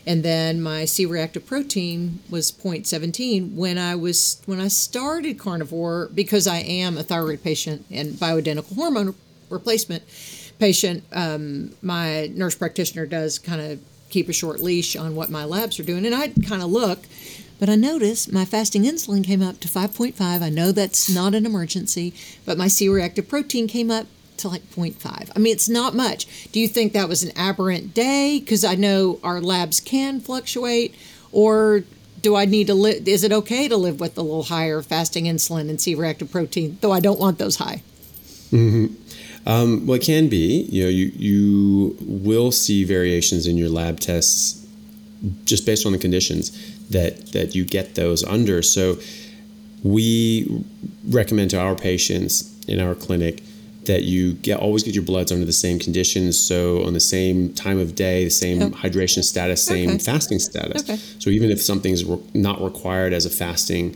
[0.07, 6.09] And then my C reactive protein was 0.17 when I was when I started carnivore
[6.15, 9.15] because I am a thyroid patient and bioidentical hormone
[9.49, 10.03] replacement
[10.59, 11.03] patient.
[11.11, 15.77] Um, my nurse practitioner does kind of keep a short leash on what my labs
[15.77, 16.99] are doing, and I kind of look.
[17.59, 20.15] But I noticed my fasting insulin came up to 5.5.
[20.21, 22.13] I know that's not an emergency,
[22.45, 24.05] but my C reactive protein came up
[24.39, 25.29] to like 0.5.
[25.35, 26.51] I mean, it's not much.
[26.51, 28.39] Do you think that was an aberrant day?
[28.39, 30.95] Because I know our labs can fluctuate.
[31.31, 31.83] Or
[32.21, 33.07] do I need to live?
[33.07, 36.77] Is it okay to live with a little higher fasting insulin and C reactive protein,
[36.81, 37.83] though I don't want those high?
[38.51, 38.87] Mm-hmm.
[39.47, 40.63] Um, well, it can be.
[40.63, 44.65] You know, you you will see variations in your lab tests
[45.45, 46.51] just based on the conditions
[46.89, 48.61] that that you get those under.
[48.61, 48.97] So,
[49.83, 50.65] we
[51.07, 53.43] recommend to our patients in our clinic
[53.87, 56.37] that you get always get your bloods under the same conditions.
[56.39, 58.69] So on the same time of day, the same oh.
[58.69, 59.97] hydration status, same okay.
[59.97, 60.83] fasting status.
[60.83, 60.97] Okay.
[61.19, 63.95] So even if something's re- not required as a fasting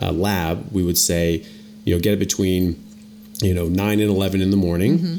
[0.00, 1.44] uh, lab, we would say,
[1.84, 2.82] you know, get it between,
[3.42, 5.16] you know, nine and eleven in the morning, mm-hmm.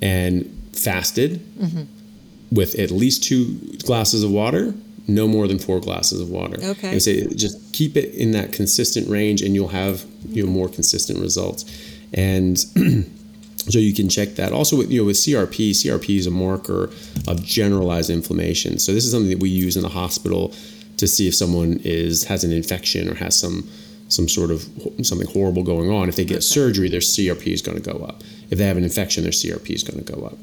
[0.00, 2.54] and fasted mm-hmm.
[2.54, 4.74] with at least two glasses of water.
[5.08, 6.56] No more than four glasses of water.
[6.62, 6.92] Okay.
[6.92, 10.68] And say just keep it in that consistent range, and you'll have you know more
[10.68, 11.64] consistent results
[12.12, 12.58] and
[13.68, 14.52] so you can check that.
[14.52, 16.90] Also, with you know with CRP, CRP is a marker
[17.28, 18.78] of generalized inflammation.
[18.78, 20.54] So this is something that we use in the hospital
[20.96, 23.68] to see if someone is has an infection or has some
[24.08, 24.62] some sort of
[25.02, 26.08] something horrible going on.
[26.08, 28.22] If they get surgery, their CRP is going to go up.
[28.50, 30.38] If they have an infection, their CRP is going to go up.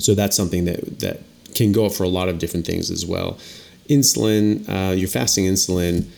[0.00, 1.20] So that's something that that
[1.54, 3.38] can go up for a lot of different things as well.
[3.88, 6.08] Insulin, uh, your fasting insulin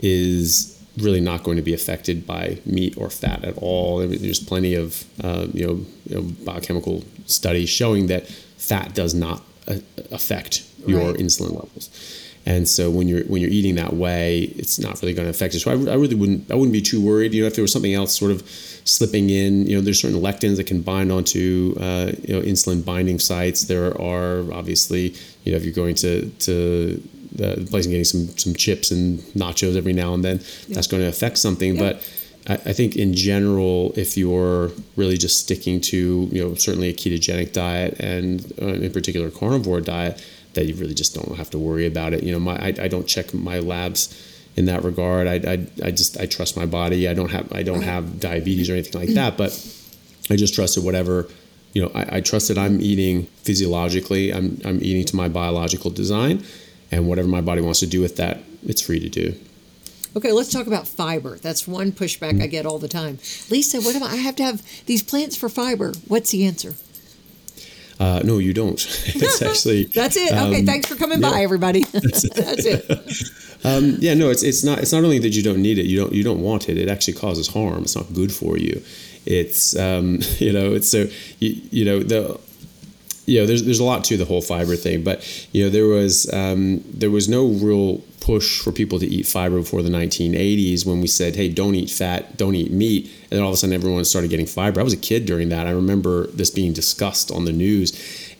[0.00, 4.06] is really not going to be affected by meat or fat at all.
[4.06, 9.42] There's plenty of uh, you, know, you, know, biochemical studies showing that fat does not
[9.68, 9.76] uh,
[10.10, 11.16] affect your right.
[11.20, 11.90] insulin levels.
[12.44, 15.54] And so when you're when you're eating that way, it's not really going to affect
[15.54, 15.60] it.
[15.60, 17.34] So I, I really wouldn't I wouldn't be too worried.
[17.34, 18.42] You know, if there was something else sort of
[18.84, 22.84] slipping in, you know, there's certain lectins that can bind onto uh, you know insulin
[22.84, 23.62] binding sites.
[23.62, 25.14] There are obviously
[25.44, 27.00] you know if you're going to to
[27.34, 30.74] the place and getting some some chips and nachos every now and then, yeah.
[30.74, 31.76] that's going to affect something.
[31.76, 31.92] Yeah.
[31.92, 32.08] But
[32.48, 36.94] I, I, think in general, if you're really just sticking to you know certainly a
[36.94, 40.24] ketogenic diet and uh, in particular carnivore diet,
[40.54, 42.22] that you really just don't have to worry about it.
[42.22, 45.26] You know, my I, I don't check my labs in that regard.
[45.26, 47.08] I, I, I just I trust my body.
[47.08, 49.52] I don't have I don't have diabetes or anything like that, but
[50.30, 51.28] I just trust that whatever
[51.72, 54.32] you know I, I trust that I'm eating physiologically.
[54.32, 56.44] I'm I'm eating to my biological design,
[56.92, 59.34] and whatever my body wants to do with that, it's free to do.
[60.14, 61.38] Okay, let's talk about fiber.
[61.38, 62.42] That's one pushback.
[62.42, 63.18] I get all the time.
[63.50, 64.08] Lisa, what am I?
[64.08, 65.94] I have to have these plants for fiber.
[66.06, 66.74] What's the answer?
[67.98, 68.74] Uh, no, you don't.
[69.06, 70.32] it's actually that's it.
[70.32, 71.84] Okay, um, thanks for coming yeah, by, everybody.
[71.92, 72.34] That's it.
[72.34, 73.64] that's it.
[73.64, 76.00] Um, yeah, no, it's it's not it's not only that you don't need it, you
[76.00, 76.76] don't you don't want it.
[76.76, 77.84] It actually causes harm.
[77.84, 78.82] It's not good for you.
[79.24, 81.06] It's um, you know it's so
[81.38, 82.40] you, you know the
[83.26, 85.86] you know, there's there's a lot to the whole fiber thing, but you know, there
[85.86, 90.86] was um, there was no real push for people to eat fiber before the 1980s
[90.86, 93.56] when we said, hey, don't eat fat, don't eat meat, and then all of a
[93.56, 94.80] sudden everyone started getting fiber.
[94.80, 95.66] I was a kid during that.
[95.66, 97.92] I remember this being discussed on the news,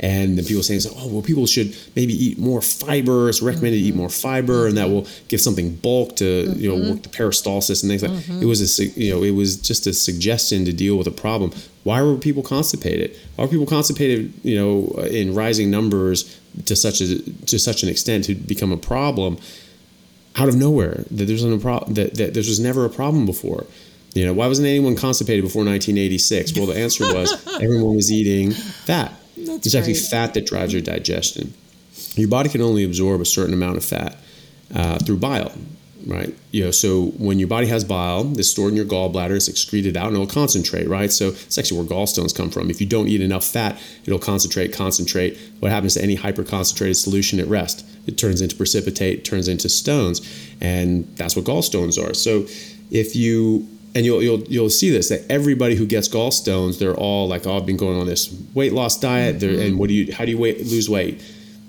[0.03, 3.29] and then people saying, oh, well, people should maybe eat more fiber.
[3.29, 3.85] It's recommended mm-hmm.
[3.85, 6.61] to eat more fiber, and that will give something bulk to mm-hmm.
[6.61, 8.43] you know work the peristalsis and things like.
[8.43, 11.53] It was a you know it was just a suggestion to deal with a problem.
[11.85, 13.17] Why were people constipated?
[13.37, 14.33] Why were people constipated?
[14.43, 18.77] You know, in rising numbers to such a to such an extent to become a
[18.77, 19.39] problem
[20.37, 21.05] out of nowhere.
[21.13, 23.67] That there's problem that, that there was never a problem before.
[24.15, 26.57] You know, why wasn't anyone constipated before 1986?
[26.57, 27.33] Well, the answer was
[27.63, 29.15] everyone was eating fat.
[29.47, 31.55] That's it's actually fat that drives your digestion.
[32.15, 34.17] Your body can only absorb a certain amount of fat
[34.75, 35.53] uh, through bile,
[36.07, 36.35] right?
[36.51, 39.97] You know, so when your body has bile, it's stored in your gallbladder, it's excreted
[39.97, 41.13] out, and it'll concentrate, right?
[41.13, 42.71] So it's actually where gallstones come from.
[42.71, 45.39] If you don't eat enough fat, it'll concentrate, concentrate.
[45.61, 47.87] What happens to any hyperconcentrated solution at rest?
[48.07, 50.21] It turns into precipitate, turns into stones,
[50.61, 52.15] and that's what gallstones are.
[52.15, 52.47] So
[52.91, 57.29] if you and you'll you'll you'll see this that everybody who gets gallstones, they're all
[57.29, 59.61] like, "Oh, I've been going on this weight loss diet." Mm-hmm.
[59.61, 60.13] And what do you?
[60.13, 61.23] How do you weight, lose weight?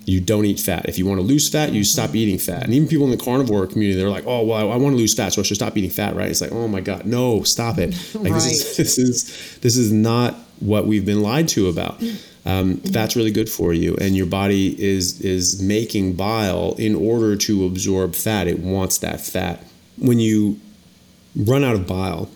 [0.06, 0.88] You don't eat fat.
[0.90, 2.18] If you want to lose fat, you stop mm-hmm.
[2.18, 2.64] eating fat.
[2.64, 4.98] And even people in the carnivore community, they're like, "Oh, well, I, I want to
[4.98, 6.30] lose fat, so I should stop eating fat." Right?
[6.30, 8.42] It's like, "Oh my God, no, stop it!" Like right.
[8.42, 12.02] this is this is this is not what we've been lied to about.
[12.46, 17.36] Um, fat's really good for you, and your body is is making bile in order
[17.36, 18.48] to absorb fat.
[18.48, 19.66] It wants that fat.
[19.98, 20.60] When you
[21.36, 22.30] run out of bile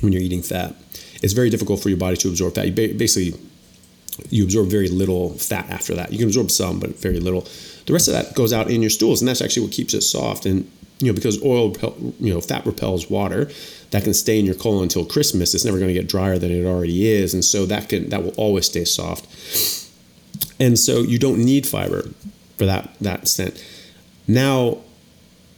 [0.00, 0.74] when you're eating fat.
[1.22, 2.66] It's very difficult for your body to absorb fat.
[2.66, 3.38] You basically
[4.30, 6.12] you absorb very little fat after that.
[6.12, 7.46] You can absorb some, but very little.
[7.86, 10.02] The rest of that goes out in your stools, and that's actually what keeps it
[10.02, 10.46] soft.
[10.46, 11.74] And you know, because oil,
[12.20, 13.50] you know, fat repels water,
[13.90, 15.54] that can stay in your colon until Christmas.
[15.54, 18.22] It's never going to get drier than it already is, and so that can that
[18.22, 19.26] will always stay soft.
[20.60, 22.08] And so you don't need fiber
[22.56, 23.62] for that that extent.
[24.28, 24.78] Now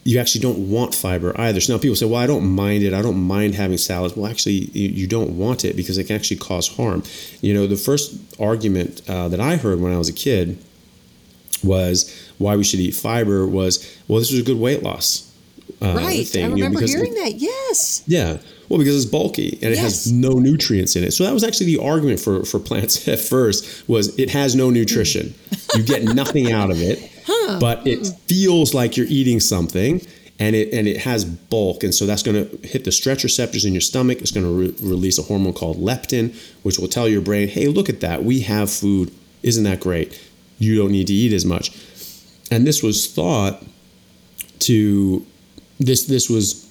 [0.05, 1.61] you actually don't want fiber either.
[1.61, 2.93] So now people say, well, I don't mind it.
[2.93, 4.15] I don't mind having salads.
[4.15, 7.03] Well, actually, you, don't want it because it can actually cause harm.
[7.41, 10.59] You know, the first argument uh, that I heard when I was a kid
[11.63, 15.33] was why we should eat fiber was, well, this was a good weight loss.
[15.81, 16.27] Uh, right.
[16.27, 17.35] Thing, I remember you know, hearing it, that.
[17.37, 18.03] Yes.
[18.07, 18.39] Yeah.
[18.69, 19.83] Well, because it's bulky and it yes.
[19.83, 21.13] has no nutrients in it.
[21.13, 24.71] So that was actually the argument for, for plants at first was it has no
[24.71, 25.35] nutrition.
[25.75, 27.59] you get nothing out of it huh.
[27.59, 28.21] but it mm.
[28.29, 30.01] feels like you're eating something
[30.39, 33.65] and it and it has bulk and so that's going to hit the stretch receptors
[33.65, 37.09] in your stomach it's going to re- release a hormone called leptin which will tell
[37.09, 39.13] your brain hey look at that we have food
[39.43, 40.21] isn't that great
[40.59, 41.71] you don't need to eat as much
[42.51, 43.63] and this was thought
[44.59, 45.25] to
[45.79, 46.64] this this was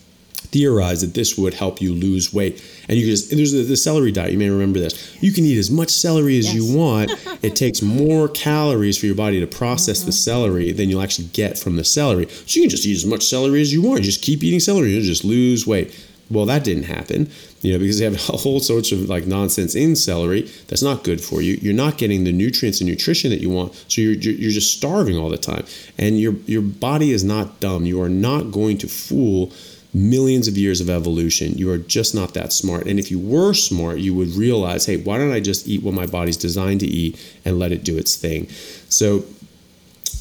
[0.54, 2.64] theorized that this would help you lose weight.
[2.88, 4.32] And you just there's the, the celery diet.
[4.32, 5.18] You may remember this.
[5.22, 6.56] You can eat as much celery as yes.
[6.56, 7.12] you want.
[7.41, 10.06] it takes more calories for your body to process mm-hmm.
[10.08, 12.28] the celery than you'll actually get from the celery.
[12.28, 13.99] So you can just eat as much celery as you want.
[13.99, 14.91] You just keep eating celery.
[14.91, 15.91] You'll just lose weight.
[16.30, 17.30] Well, that didn't happen,
[17.62, 21.04] you know, because they have a whole sorts of like nonsense in celery that's not
[21.04, 21.58] good for you.
[21.62, 25.18] You're not getting the nutrients and nutrition that you want, so you're you're just starving
[25.18, 25.66] all the time,
[25.97, 27.86] and your your body is not dumb.
[27.86, 29.51] You are not going to fool
[29.94, 31.54] millions of years of evolution.
[31.54, 32.88] You are just not that smart.
[32.88, 35.94] And if you were smart, you would realize, hey, why don't I just eat what
[35.94, 38.50] my body's designed to eat and let it do its thing?
[38.89, 39.24] So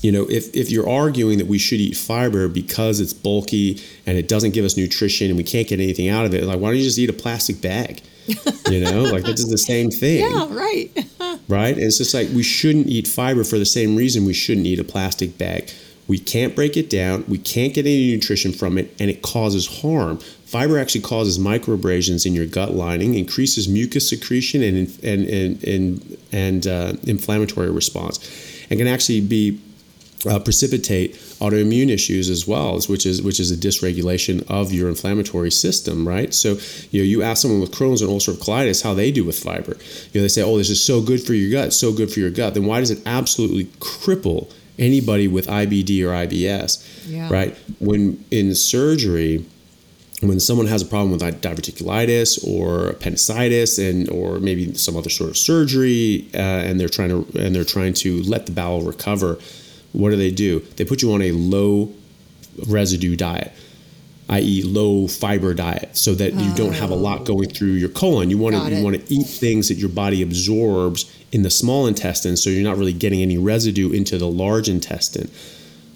[0.02, 4.18] you know, if, if you're arguing that we should eat fiber because it's bulky and
[4.18, 6.70] it doesn't give us nutrition and we can't get anything out of it, like why
[6.70, 8.02] don't you just eat a plastic bag?
[8.70, 10.20] You know, like this is the same thing.
[10.20, 10.90] Yeah, right.
[11.48, 11.74] right?
[11.74, 14.78] And it's just like we shouldn't eat fiber for the same reason we shouldn't eat
[14.78, 15.70] a plastic bag.
[16.08, 19.80] We can't break it down, we can't get any nutrition from it, and it causes
[19.80, 20.18] harm.
[20.18, 26.18] Fiber actually causes microabrasions in your gut lining, increases mucus secretion and and and and,
[26.32, 28.18] and uh, inflammatory response,
[28.68, 29.60] and can actually be
[30.26, 35.50] uh, precipitate autoimmune issues as well, which is which is a dysregulation of your inflammatory
[35.50, 36.32] system, right?
[36.34, 36.58] So
[36.90, 39.76] you know, you ask someone with Crohn's and ulcerative colitis how they do with fiber.
[40.12, 42.20] You know, they say, "Oh, this is so good for your gut, so good for
[42.20, 47.08] your gut." Then why does it absolutely cripple anybody with IBD or IBS?
[47.08, 47.28] Yeah.
[47.30, 47.56] Right?
[47.78, 49.44] When in surgery,
[50.20, 55.30] when someone has a problem with diverticulitis or appendicitis and or maybe some other sort
[55.30, 59.38] of surgery uh, and they're trying to and they're trying to let the bowel recover
[59.92, 60.60] what do they do?
[60.76, 61.92] They put you on a low
[62.66, 63.52] residue diet,
[64.32, 68.30] i.e., low fiber diet, so that you don't have a lot going through your colon.
[68.30, 71.00] You want to you want to eat things that your body absorbs
[71.32, 75.30] in the small intestine, so you're not really getting any residue into the large intestine.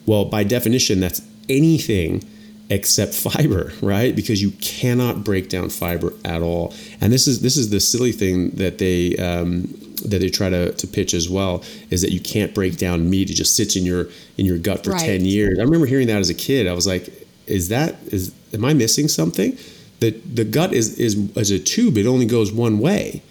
[0.07, 2.23] Well, by definition, that's anything
[2.69, 4.15] except fiber, right?
[4.15, 6.75] Because you cannot break down fiber at all.
[7.01, 9.63] And this is this is the silly thing that they um,
[10.05, 13.31] that they try to, to pitch as well is that you can't break down meat;
[13.31, 15.01] it just sits in your in your gut for Right.
[15.01, 15.59] ten years.
[15.59, 16.67] I remember hearing that as a kid.
[16.67, 19.57] I was like, "Is that is am I missing something?"
[20.01, 23.23] The the gut is is as a tube; it only goes one way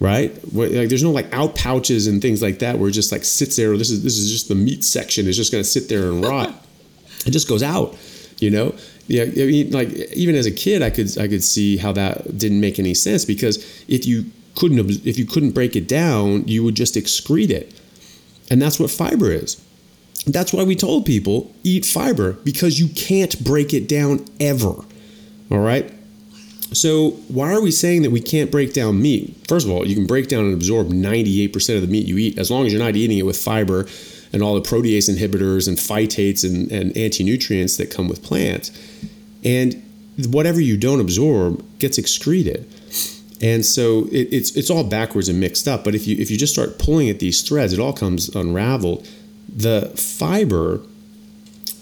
[0.00, 0.34] right?
[0.52, 3.22] Where, like there's no like out pouches and things like that where it just like
[3.22, 3.76] sits there.
[3.76, 5.28] This is this is just the meat section.
[5.28, 6.66] It's just going to sit there and rot.
[7.26, 7.96] it just goes out,
[8.38, 8.74] you know.
[9.06, 12.38] Yeah, I mean, like even as a kid, I could I could see how that
[12.38, 14.26] didn't make any sense because if you
[14.56, 17.78] couldn't if you couldn't break it down, you would just excrete it,
[18.50, 19.62] and that's what fiber is.
[20.26, 24.74] That's why we told people eat fiber because you can't break it down ever.
[25.50, 25.92] All right.
[26.72, 29.36] So why are we saying that we can't break down meat?
[29.48, 32.38] First of all, you can break down and absorb 98% of the meat you eat
[32.38, 33.86] as long as you're not eating it with fiber
[34.32, 38.70] and all the protease inhibitors and phytates and, and anti-nutrients that come with plants.
[39.44, 39.82] And
[40.28, 42.72] whatever you don't absorb gets excreted.
[43.42, 45.82] And so it, it's it's all backwards and mixed up.
[45.82, 49.08] But if you if you just start pulling at these threads, it all comes unraveled.
[49.56, 50.80] The fiber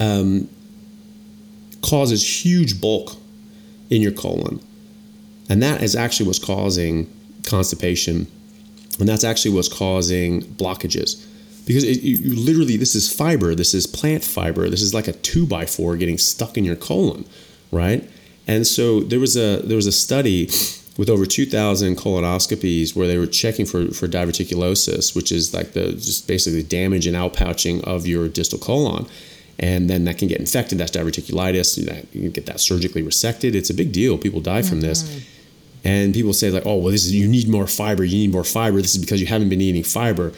[0.00, 0.48] um,
[1.82, 3.16] causes huge bulk
[3.90, 4.60] in your colon.
[5.48, 7.12] And that is actually what's causing
[7.44, 8.26] constipation.
[8.98, 11.24] And that's actually what's causing blockages.
[11.66, 15.12] Because it, you, literally, this is fiber, this is plant fiber, this is like a
[15.12, 17.26] two by four getting stuck in your colon,
[17.70, 18.08] right?
[18.46, 20.48] And so there was a there was a study
[20.98, 25.92] with over 2,000 colonoscopies where they were checking for, for diverticulosis, which is like the
[25.92, 29.06] just basically damage and outpouching of your distal colon.
[29.60, 30.78] And then that can get infected.
[30.78, 31.78] That's diverticulitis.
[31.78, 33.54] You, you can get that surgically resected.
[33.54, 34.18] It's a big deal.
[34.18, 35.04] People die from this.
[35.04, 35.18] Mm-hmm.
[35.84, 38.04] And people say like, oh, well, this is you need more fiber.
[38.04, 38.82] You need more fiber.
[38.82, 40.32] This is because you haven't been eating fiber.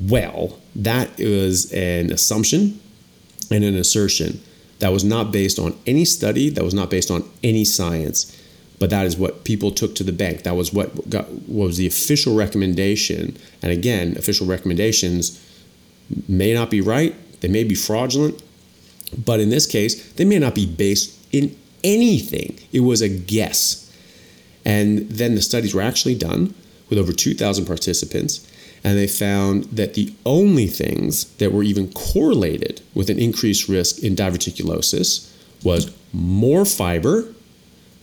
[0.00, 2.80] Well, that is an assumption
[3.50, 4.40] and an assertion
[4.80, 6.50] that was not based on any study.
[6.50, 8.36] That was not based on any science.
[8.78, 10.42] But that is what people took to the bank.
[10.42, 13.36] That was what got what was the official recommendation.
[13.62, 15.42] And again, official recommendations
[16.28, 17.14] may not be right.
[17.40, 18.42] They may be fraudulent.
[19.24, 22.58] But in this case, they may not be based in anything.
[22.72, 23.82] It was a guess.
[24.64, 26.54] And then the studies were actually done
[26.90, 28.46] with over 2,000 participants,
[28.84, 34.02] and they found that the only things that were even correlated with an increased risk
[34.02, 35.32] in diverticulosis
[35.64, 37.32] was more fiber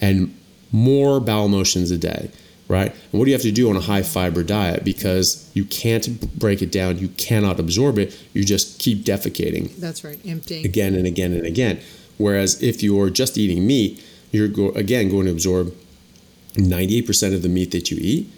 [0.02, 0.36] and
[0.74, 2.30] more bowel motions a day,
[2.68, 2.92] right?
[2.92, 4.84] And what do you have to do on a high fiber diet?
[4.84, 10.04] Because you can't break it down, you cannot absorb it, you just keep defecating That's
[10.04, 10.20] right.
[10.26, 10.66] Emptying.
[10.66, 11.80] again and again and again.
[12.18, 15.74] Whereas if you're just eating meat, you're go- again going to absorb
[16.56, 18.30] 98% of the meat that you eat,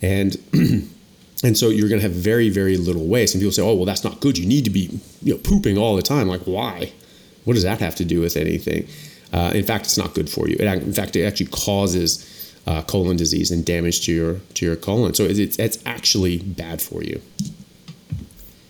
[0.00, 0.36] and
[1.44, 3.34] and so you're going to have very very little waste.
[3.34, 4.38] And people say, oh well, that's not good.
[4.38, 6.28] You need to be you know pooping all the time.
[6.28, 6.92] Like why?
[7.44, 8.86] What does that have to do with anything?
[9.32, 10.56] Uh, in fact, it's not good for you.
[10.58, 12.28] It, in fact, it actually causes
[12.66, 15.14] uh, colon disease and damage to your to your colon.
[15.14, 17.20] So it's, it's, actually bad for you.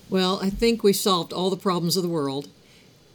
[0.09, 2.49] Well, I think we solved all the problems of the world.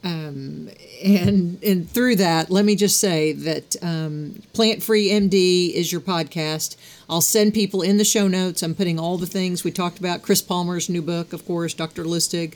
[0.04, 0.70] Um,
[1.04, 6.02] and and through that, let me just say that um, Plant Free MD is your
[6.02, 6.76] podcast.
[7.10, 8.62] I'll send people in the show notes.
[8.62, 10.22] I'm putting all the things we talked about.
[10.22, 12.04] Chris Palmer's new book, of course, Dr.
[12.04, 12.56] Lustig.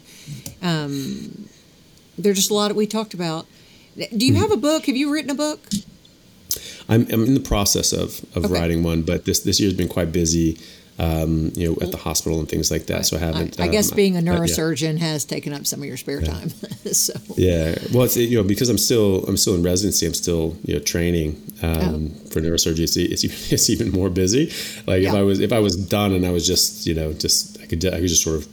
[0.62, 1.50] Um,
[2.18, 3.48] there's just a lot that we talked about.
[3.96, 4.86] Do you have a book?
[4.86, 5.60] Have you written a book?
[6.89, 8.54] I'm, I'm in the process of, of Okay.
[8.54, 10.58] writing one, but this this year's been quite busy,
[11.00, 13.06] um, you know, at the hospital and things like that.
[13.06, 13.60] So I haven't.
[13.60, 14.39] I, I guess um, being a but yeah.
[14.39, 16.50] neurosurgeon has taken up some of your spare time.
[16.92, 20.06] so Yeah, well, it's you know because I'm still I'm still in residency.
[20.06, 22.84] I'm still you know training um, for neurosurgery.
[22.84, 24.52] It's, it's even it's even more busy.
[24.88, 27.62] Like if I was if I was done and I was just you know just
[27.62, 28.48] I could I could just sort of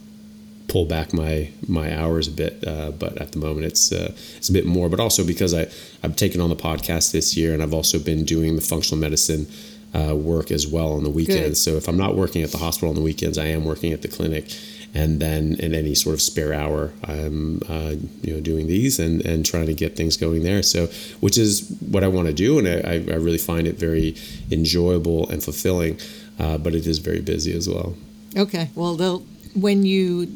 [0.69, 2.63] pull back my my hours a bit.
[2.67, 4.89] Uh, but at the moment it's uh, it's a bit more.
[4.89, 5.67] But also because I
[6.03, 9.47] I've taken on the podcast this year and I've also been doing the functional medicine.
[9.95, 11.59] Uh, work as well on the weekends.
[11.63, 14.03] So if I'm not working at the hospital on the weekends, I am working at
[14.03, 14.55] the clinic,
[14.93, 19.25] and then in any sort of spare hour, I'm uh, you know doing these and
[19.25, 20.63] and trying to get things going there.
[20.63, 20.89] So
[21.21, 24.15] which is what I want to do, and I, I really find it very
[24.51, 25.99] enjoyable and fulfilling.
[26.39, 27.97] Uh, but it is very busy as well.
[28.37, 28.71] Okay.
[28.75, 29.25] Well, they'll
[29.61, 30.27] when you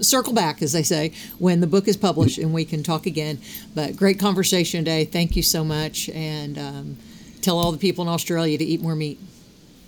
[0.00, 3.38] circle back, as they say, when the book is published, and we can talk again.
[3.74, 5.04] But great conversation today.
[5.04, 6.96] Thank you so much, and um,
[7.42, 9.18] tell all the people in Australia to eat more meat.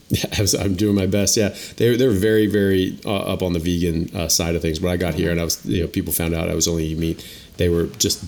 [0.08, 1.36] Yeah, I was- I'm doing my best.
[1.36, 4.80] Yeah, they they're very very uh, up on the vegan uh, side of things.
[4.80, 6.84] When I got here and I was you know people found out I was only
[6.86, 7.26] eating meat,
[7.56, 8.22] they were just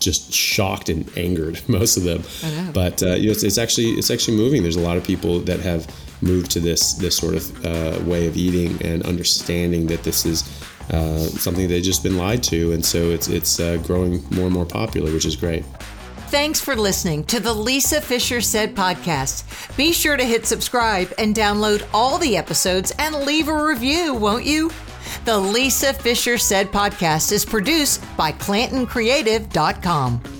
[0.00, 2.22] just shocked and angered most of them.
[2.42, 2.72] I know.
[2.72, 4.62] But uh, you know it's, it's actually it's actually moving.
[4.62, 5.86] There's a lot of people that have
[6.24, 10.42] moved to this this sort of uh, way of eating and understanding that this is.
[10.90, 14.52] Uh, something they've just been lied to, and so it's it's uh, growing more and
[14.52, 15.64] more popular, which is great.
[16.28, 19.44] Thanks for listening to the Lisa Fischer Said podcast.
[19.76, 24.44] Be sure to hit subscribe and download all the episodes and leave a review, won't
[24.44, 24.70] you?
[25.24, 30.33] The Lisa Fischer Said podcast is produced by ClantonCreative.com.